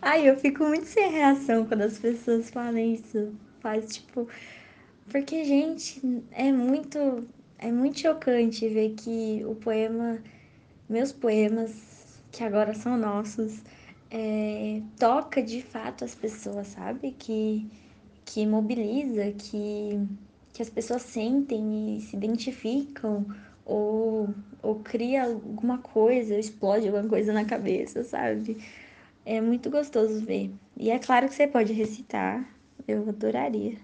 Ai, 0.00 0.28
eu 0.28 0.37
fico 0.37 0.64
muito 0.64 0.87
sem 0.87 1.11
reação 1.11 1.66
quando 1.66 1.83
as 1.83 1.98
pessoas 1.98 2.50
falam 2.50 2.78
isso. 2.78 3.35
Faz 3.61 3.94
tipo. 3.94 4.28
Porque, 5.11 5.44
gente, 5.44 6.00
é 6.33 6.52
muito. 6.52 7.26
É 7.59 7.71
muito 7.73 8.01
chocante 8.01 8.68
ver 8.68 8.94
que 8.94 9.44
o 9.44 9.55
poema. 9.55 10.23
Meus 10.88 11.12
poemas, 11.12 12.21
que 12.33 12.44
agora 12.44 12.75
são 12.75 12.97
nossos, 12.99 13.62
é, 14.11 14.83
toca 14.99 15.42
de 15.42 15.62
fato 15.62 16.05
as 16.05 16.14
pessoas, 16.14 16.68
sabe? 16.68 17.12
Que, 17.12 17.68
que 18.27 18.47
mobiliza, 18.47 19.33
que 19.33 20.01
que 20.55 20.62
as 20.62 20.71
pessoas 20.71 21.03
sentem 21.03 21.99
e 21.99 22.01
se 22.03 22.16
identificam 22.16 23.27
ou, 23.66 24.29
ou 24.62 24.77
cria 24.81 25.25
alguma 25.25 25.79
coisa, 25.79 26.37
explode 26.38 26.88
alguma 26.88 27.09
coisa 27.09 27.33
na 27.33 27.44
cabeça, 27.44 28.05
sabe? 28.05 28.59
É 29.27 29.40
muito 29.40 29.71
gostoso 29.71 30.25
ver. 30.27 30.53
E 30.77 30.90
é 30.90 30.99
claro 30.99 31.29
que 31.29 31.35
você 31.35 31.47
pode 31.49 31.73
recitar, 31.75 32.49
eu 32.88 33.09
adoraria. 33.09 33.77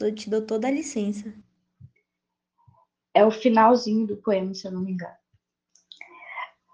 Eu 0.00 0.14
te 0.14 0.30
dou 0.30 0.42
toda 0.42 0.68
a 0.68 0.72
licença. 0.72 1.32
É 3.20 3.24
o 3.26 3.30
finalzinho 3.30 4.06
do 4.06 4.16
poema, 4.16 4.54
se 4.54 4.66
eu 4.66 4.72
não 4.72 4.80
me 4.80 4.92
engano. 4.92 5.14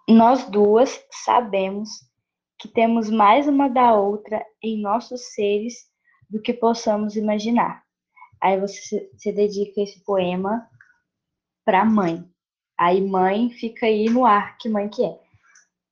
Nós 0.08 0.48
duas 0.48 1.04
sabemos 1.10 1.88
que 2.56 2.68
temos 2.68 3.10
mais 3.10 3.48
uma 3.48 3.68
da 3.68 3.96
outra 3.96 4.46
em 4.62 4.80
nossos 4.80 5.34
seres 5.34 5.90
do 6.30 6.40
que 6.40 6.52
possamos 6.52 7.16
imaginar. 7.16 7.82
Aí 8.40 8.60
você, 8.60 9.10
você 9.12 9.32
dedica 9.32 9.80
esse 9.80 10.04
poema 10.04 10.70
para 11.64 11.84
mãe. 11.84 12.24
Aí 12.78 13.00
mãe 13.00 13.50
fica 13.50 13.86
aí 13.86 14.08
no 14.08 14.24
ar, 14.24 14.56
que 14.56 14.68
mãe 14.68 14.88
que 14.88 15.04
é. 15.04 15.18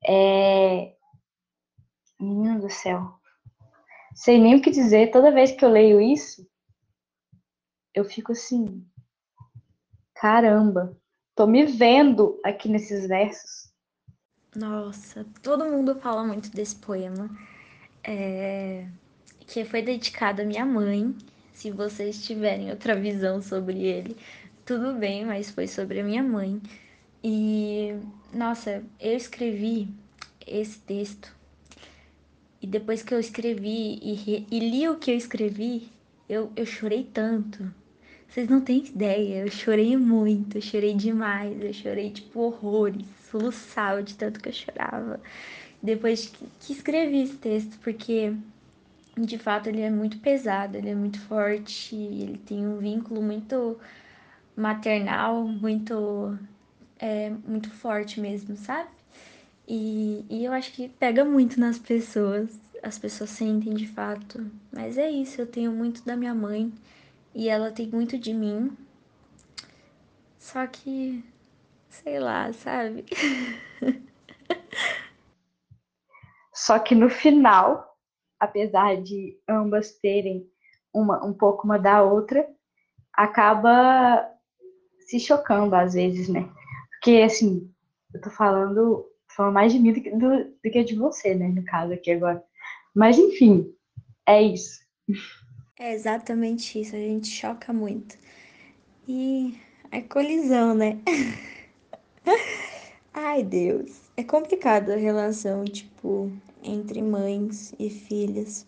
é... 0.06 0.96
Menino 2.20 2.60
do 2.60 2.70
céu. 2.70 3.12
Sei 4.14 4.38
nem 4.38 4.54
o 4.54 4.62
que 4.62 4.70
dizer. 4.70 5.10
Toda 5.10 5.32
vez 5.32 5.50
que 5.50 5.64
eu 5.64 5.68
leio 5.68 6.00
isso, 6.00 6.48
eu 7.92 8.04
fico 8.04 8.30
assim, 8.30 8.86
caramba. 10.14 10.96
Tô 11.34 11.46
me 11.46 11.64
vendo 11.64 12.40
aqui 12.44 12.68
nesses 12.68 13.06
versos. 13.08 13.72
Nossa, 14.54 15.26
todo 15.42 15.64
mundo 15.64 15.96
fala 15.96 16.24
muito 16.24 16.50
desse 16.50 16.76
poema. 16.76 17.28
É... 18.02 18.86
Que 19.40 19.64
foi 19.64 19.82
dedicado 19.82 20.42
à 20.42 20.44
minha 20.44 20.64
mãe. 20.64 21.14
Se 21.52 21.70
vocês 21.70 22.24
tiverem 22.24 22.70
outra 22.70 22.94
visão 22.94 23.40
sobre 23.40 23.82
ele, 23.84 24.16
tudo 24.64 24.94
bem, 24.94 25.24
mas 25.24 25.50
foi 25.50 25.66
sobre 25.66 26.00
a 26.00 26.04
minha 26.04 26.22
mãe. 26.22 26.60
E, 27.22 27.96
nossa, 28.32 28.84
eu 29.00 29.16
escrevi 29.16 29.88
esse 30.46 30.78
texto. 30.80 31.34
E 32.60 32.66
depois 32.66 33.02
que 33.02 33.14
eu 33.14 33.20
escrevi 33.20 33.98
e, 34.02 34.46
e 34.50 34.58
li 34.58 34.88
o 34.88 34.98
que 34.98 35.10
eu 35.10 35.16
escrevi, 35.16 35.90
eu, 36.28 36.52
eu 36.56 36.64
chorei 36.64 37.04
tanto. 37.04 37.72
Vocês 38.28 38.48
não 38.48 38.60
têm 38.60 38.84
ideia, 38.84 39.44
eu 39.44 39.50
chorei 39.50 39.96
muito, 39.96 40.58
eu 40.58 40.62
chorei 40.62 40.94
demais, 40.94 41.62
eu 41.62 41.72
chorei 41.72 42.10
tipo 42.10 42.40
horrores, 42.40 43.06
soluçava 43.30 44.02
de 44.02 44.14
tanto 44.16 44.40
que 44.40 44.48
eu 44.48 44.52
chorava. 44.52 45.20
Depois 45.82 46.26
que, 46.26 46.46
que 46.60 46.72
escrevi 46.72 47.22
esse 47.22 47.36
texto, 47.36 47.78
porque 47.80 48.34
de 49.16 49.38
fato 49.38 49.68
ele 49.68 49.80
é 49.80 49.90
muito 49.90 50.18
pesado, 50.18 50.76
ele 50.76 50.90
é 50.90 50.94
muito 50.94 51.20
forte, 51.20 51.94
ele 51.94 52.38
tem 52.38 52.66
um 52.66 52.78
vínculo 52.78 53.22
muito 53.22 53.78
maternal, 54.56 55.46
muito 55.46 56.36
é, 56.98 57.30
muito 57.46 57.70
forte 57.70 58.20
mesmo, 58.20 58.56
sabe? 58.56 58.88
E, 59.66 60.24
e 60.28 60.44
eu 60.44 60.52
acho 60.52 60.72
que 60.72 60.88
pega 60.88 61.24
muito 61.24 61.58
nas 61.58 61.78
pessoas, 61.78 62.48
as 62.82 62.98
pessoas 62.98 63.30
sentem 63.30 63.74
de 63.74 63.86
fato. 63.86 64.50
Mas 64.72 64.98
é 64.98 65.10
isso, 65.10 65.40
eu 65.40 65.46
tenho 65.46 65.72
muito 65.72 66.04
da 66.04 66.16
minha 66.16 66.34
mãe 66.34 66.72
e 67.34 67.48
ela 67.48 67.72
tem 67.72 67.88
muito 67.88 68.16
de 68.18 68.32
mim. 68.32 68.76
Só 70.38 70.66
que, 70.66 71.24
sei 71.88 72.20
lá, 72.20 72.52
sabe? 72.52 73.04
Só 76.54 76.78
que 76.78 76.94
no 76.94 77.10
final, 77.10 77.96
apesar 78.38 79.02
de 79.02 79.36
ambas 79.48 79.98
terem 79.98 80.48
uma, 80.92 81.24
um 81.24 81.32
pouco 81.32 81.64
uma 81.64 81.78
da 81.78 82.02
outra, 82.02 82.46
acaba 83.12 84.30
se 85.00 85.18
chocando 85.18 85.74
às 85.74 85.94
vezes, 85.94 86.28
né? 86.28 86.48
Porque, 86.90 87.22
assim, 87.22 87.70
eu 88.14 88.20
tô 88.20 88.30
falando, 88.30 89.04
falando 89.34 89.54
mais 89.54 89.72
de 89.72 89.80
mim 89.80 89.92
do 89.92 90.00
que, 90.00 90.10
do, 90.10 90.44
do 90.44 90.70
que 90.70 90.84
de 90.84 90.94
você, 90.94 91.34
né? 91.34 91.48
No 91.48 91.64
caso 91.64 91.92
aqui 91.92 92.12
agora. 92.12 92.42
Mas, 92.94 93.18
enfim, 93.18 93.74
é 94.26 94.40
isso. 94.40 94.78
É 95.78 95.92
exatamente 95.92 96.80
isso, 96.80 96.94
a 96.94 96.98
gente 96.98 97.26
choca 97.26 97.72
muito. 97.72 98.16
E 99.08 99.60
é 99.90 100.00
colisão, 100.00 100.72
né? 100.72 101.00
Ai, 103.12 103.42
Deus. 103.42 104.10
É 104.16 104.22
complicado 104.22 104.90
a 104.90 104.96
relação, 104.96 105.64
tipo, 105.64 106.30
entre 106.62 107.02
mães 107.02 107.74
e 107.78 107.90
filhas. 107.90 108.66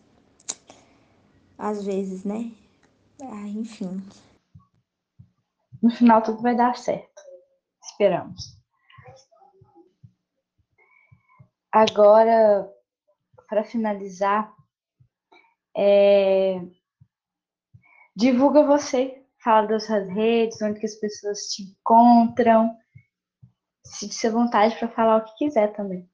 Às 1.57 1.85
vezes, 1.85 2.25
né? 2.25 2.53
Ah, 3.23 3.49
enfim. 3.49 4.03
No 5.81 5.91
final 5.91 6.23
tudo 6.23 6.43
vai 6.43 6.57
dar 6.57 6.77
certo. 6.77 7.23
Esperamos. 7.83 8.57
Agora, 11.71 12.69
para 13.49 13.63
finalizar, 13.63 14.53
é... 15.77 16.61
divulga 18.17 18.65
você, 18.65 19.23
fala 19.45 19.67
das 19.67 19.85
suas 19.85 20.09
redes, 20.09 20.61
onde 20.63 20.81
que 20.81 20.87
as 20.87 20.95
pessoas 20.95 21.39
te 21.49 21.63
encontram. 21.63 22.75
Se 23.85 24.09
tiver 24.09 24.33
vontade 24.33 24.77
para 24.79 24.89
falar 24.89 25.19
o 25.19 25.25
que 25.25 25.37
quiser 25.37 25.73
também. 25.75 26.09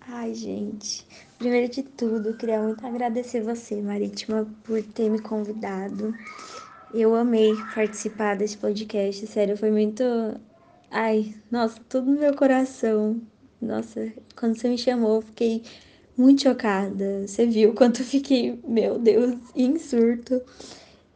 Ai, 0.00 0.32
gente. 0.32 1.04
Primeiro 1.36 1.70
de 1.70 1.82
tudo, 1.82 2.36
queria 2.36 2.62
muito 2.62 2.86
agradecer 2.86 3.42
você, 3.42 3.82
Marítima, 3.82 4.46
por 4.64 4.80
ter 4.82 5.10
me 5.10 5.20
convidado. 5.20 6.14
Eu 6.94 7.14
amei 7.14 7.52
participar 7.74 8.36
desse 8.36 8.56
podcast, 8.56 9.26
sério, 9.26 9.56
foi 9.56 9.70
muito. 9.70 10.04
Ai, 10.90 11.34
nossa, 11.50 11.80
tudo 11.88 12.10
no 12.10 12.20
meu 12.20 12.34
coração. 12.36 13.20
Nossa, 13.60 14.12
quando 14.36 14.56
você 14.56 14.68
me 14.68 14.78
chamou, 14.78 15.16
eu 15.16 15.22
fiquei 15.22 15.62
muito 16.16 16.42
chocada. 16.42 17.26
Você 17.26 17.46
viu 17.46 17.74
quanto 17.74 18.00
eu 18.00 18.06
fiquei, 18.06 18.58
meu 18.66 18.98
Deus, 18.98 19.36
em 19.54 19.78
surto. 19.78 20.40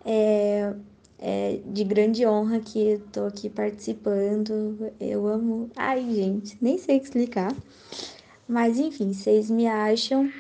É, 0.05 0.73
é 1.19 1.61
de 1.67 1.85
grande 1.85 2.27
honra 2.27 2.61
que 2.61 2.79
eu 2.79 3.01
tô 3.13 3.27
aqui 3.27 3.49
participando. 3.49 4.93
Eu 5.01 5.27
amo. 5.27 5.71
Ai, 5.77 6.03
gente, 6.15 6.57
nem 6.61 6.79
sei 6.79 6.99
explicar. 6.99 7.55
Mas 8.49 8.79
enfim, 8.79 9.13
vocês 9.13 9.51
me 9.51 9.67
acham 9.67 10.31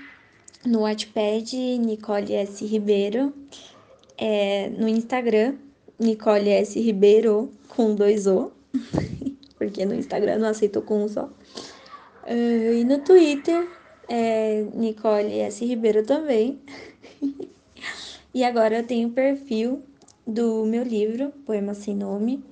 no 0.64 0.80
Wattpad 0.80 1.78
Nicole 1.78 2.34
S. 2.34 2.64
Ribeiro 2.66 3.32
é, 4.20 4.68
no 4.68 4.86
Instagram, 4.86 5.54
Nicole 5.98 6.50
S. 6.50 6.78
Ribeiro, 6.78 7.50
com 7.68 7.94
dois 7.94 8.26
O, 8.26 8.52
porque 9.56 9.86
no 9.86 9.94
Instagram 9.94 10.38
não 10.38 10.48
aceitou 10.48 10.82
com 10.82 11.04
um 11.04 11.08
só. 11.08 11.24
Uh, 12.24 12.74
e 12.74 12.84
no 12.84 12.98
Twitter, 12.98 13.66
é, 14.10 14.66
Nicole 14.74 15.38
S. 15.38 15.64
Ribeiro 15.64 16.04
também. 16.04 16.58
e 18.34 18.42
agora 18.42 18.78
eu 18.78 18.86
tenho 18.86 19.08
o 19.08 19.12
perfil 19.12 19.84
do 20.26 20.66
meu 20.66 20.82
livro, 20.82 21.30
Poema 21.46 21.74
Sem 21.74 21.94
Nome, 21.94 22.44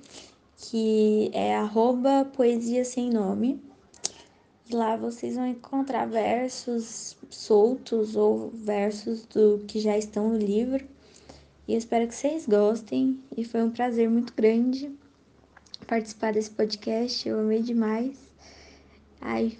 que 0.55 1.29
é 1.33 1.55
arroba 1.55 2.23
poesia 2.33 2.85
sem 2.85 3.09
nome. 3.09 3.61
Lá 4.71 4.95
vocês 4.95 5.35
vão 5.35 5.47
encontrar 5.47 6.05
versos 6.05 7.17
soltos 7.29 8.15
ou 8.15 8.51
versos 8.51 9.25
do 9.25 9.63
que 9.67 9.79
já 9.79 9.97
estão 9.97 10.29
no 10.29 10.37
livro. 10.37 10.87
E 11.67 11.73
eu 11.73 11.77
espero 11.77 12.07
que 12.07 12.15
vocês 12.15 12.45
gostem. 12.45 13.19
E 13.35 13.43
foi 13.43 13.63
um 13.63 13.71
prazer 13.71 14.09
muito 14.09 14.33
grande 14.33 14.91
participar 15.87 16.33
desse 16.33 16.51
podcast. 16.51 17.27
Eu 17.27 17.39
amei 17.39 17.61
demais. 17.61 18.17
Ai, 19.19 19.57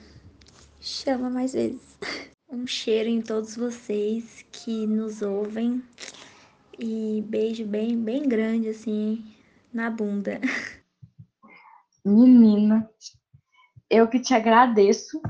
chama 0.79 1.29
mais 1.29 1.53
vezes. 1.53 1.88
Um 2.51 2.65
cheiro 2.65 3.07
em 3.07 3.21
todos 3.21 3.55
vocês 3.55 4.43
que 4.51 4.87
nos 4.87 5.21
ouvem. 5.21 5.83
E 6.79 7.23
beijo 7.27 7.63
bem, 7.63 7.95
bem 7.95 8.27
grande, 8.27 8.69
assim, 8.69 9.23
na 9.71 9.91
bunda. 9.91 10.41
Menina, 12.03 12.89
eu 13.87 14.07
que 14.07 14.19
te 14.19 14.33
agradeço 14.33 15.21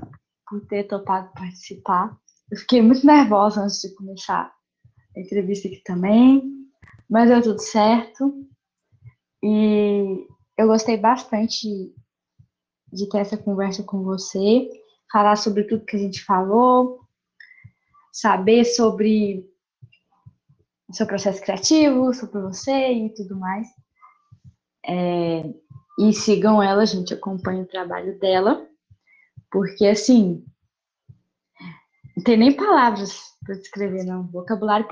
por 0.48 0.66
ter 0.68 0.86
topado 0.86 1.34
participar. 1.34 2.18
Eu 2.50 2.58
fiquei 2.58 2.82
muito 2.82 3.06
nervosa 3.06 3.64
antes 3.64 3.82
de 3.82 3.94
começar 3.96 4.54
a 5.14 5.20
entrevista 5.20 5.68
aqui 5.68 5.82
também. 5.84 6.42
Mas 7.10 7.30
deu 7.30 7.42
tudo 7.42 7.60
certo. 7.60 8.48
E 9.44 10.26
eu 10.58 10.68
gostei 10.68 10.96
bastante 10.96 11.94
de 12.94 13.10
ter 13.10 13.18
essa 13.18 13.36
conversa 13.36 13.84
com 13.84 14.04
você, 14.04 14.70
falar 15.12 15.36
sobre 15.36 15.66
tudo 15.66 15.86
que 15.86 15.98
a 15.98 16.00
gente 16.00 16.24
falou, 16.24 17.09
saber 18.12 18.66
sobre 18.66 19.46
o 20.90 20.94
seu 20.94 21.06
processo 21.06 21.42
criativo, 21.42 22.14
sobre 22.14 22.42
você 22.42 22.92
e 22.92 23.14
tudo 23.14 23.36
mais. 23.36 23.68
É, 24.86 25.44
e 26.00 26.14
sigam 26.14 26.62
ela, 26.64 26.86
gente 26.86 27.14
acompanha 27.14 27.64
o 27.64 27.68
trabalho 27.68 28.18
dela, 28.20 28.68
porque 29.52 29.86
assim, 29.86 30.44
não 32.16 32.24
tem 32.24 32.38
nem 32.38 32.56
palavras 32.56 33.20
para 33.46 33.56
descrever, 33.56 34.04
não. 34.04 34.28
Vocabulário 34.28 34.88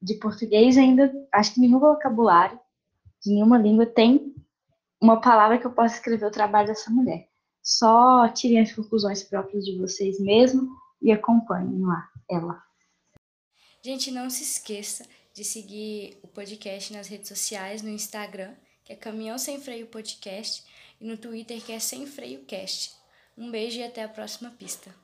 de 0.00 0.14
português 0.14 0.78
ainda, 0.78 1.12
acho 1.32 1.54
que 1.54 1.60
nenhum 1.60 1.78
vocabulário 1.78 2.58
de 3.22 3.32
nenhuma 3.32 3.58
língua 3.58 3.86
tem 3.86 4.34
uma 5.00 5.20
palavra 5.20 5.58
que 5.58 5.66
eu 5.66 5.72
possa 5.72 5.96
escrever 5.96 6.26
o 6.26 6.30
trabalho 6.30 6.68
dessa 6.68 6.90
mulher. 6.90 7.28
Só 7.62 8.28
tirem 8.28 8.60
as 8.60 8.72
conclusões 8.72 9.22
próprias 9.22 9.64
de 9.64 9.78
vocês 9.78 10.18
mesmo 10.20 10.68
e 11.02 11.10
acompanhem 11.12 11.80
lá 11.80 12.08
ela. 12.30 12.62
Gente, 13.82 14.10
não 14.10 14.30
se 14.30 14.42
esqueça 14.42 15.06
de 15.34 15.44
seguir 15.44 16.18
o 16.22 16.28
podcast 16.28 16.92
nas 16.92 17.08
redes 17.08 17.28
sociais, 17.28 17.82
no 17.82 17.90
Instagram, 17.90 18.54
que 18.84 18.92
é 18.92 18.96
Caminhão 18.96 19.36
Sem 19.36 19.60
Freio 19.60 19.86
Podcast, 19.86 20.64
e 21.00 21.04
no 21.04 21.16
Twitter, 21.16 21.62
que 21.62 21.72
é 21.72 21.78
Sem 21.78 22.06
Freio 22.06 22.44
Cast. 22.44 22.94
Um 23.36 23.50
beijo 23.50 23.80
e 23.80 23.84
até 23.84 24.02
a 24.02 24.08
próxima 24.08 24.50
pista. 24.50 25.03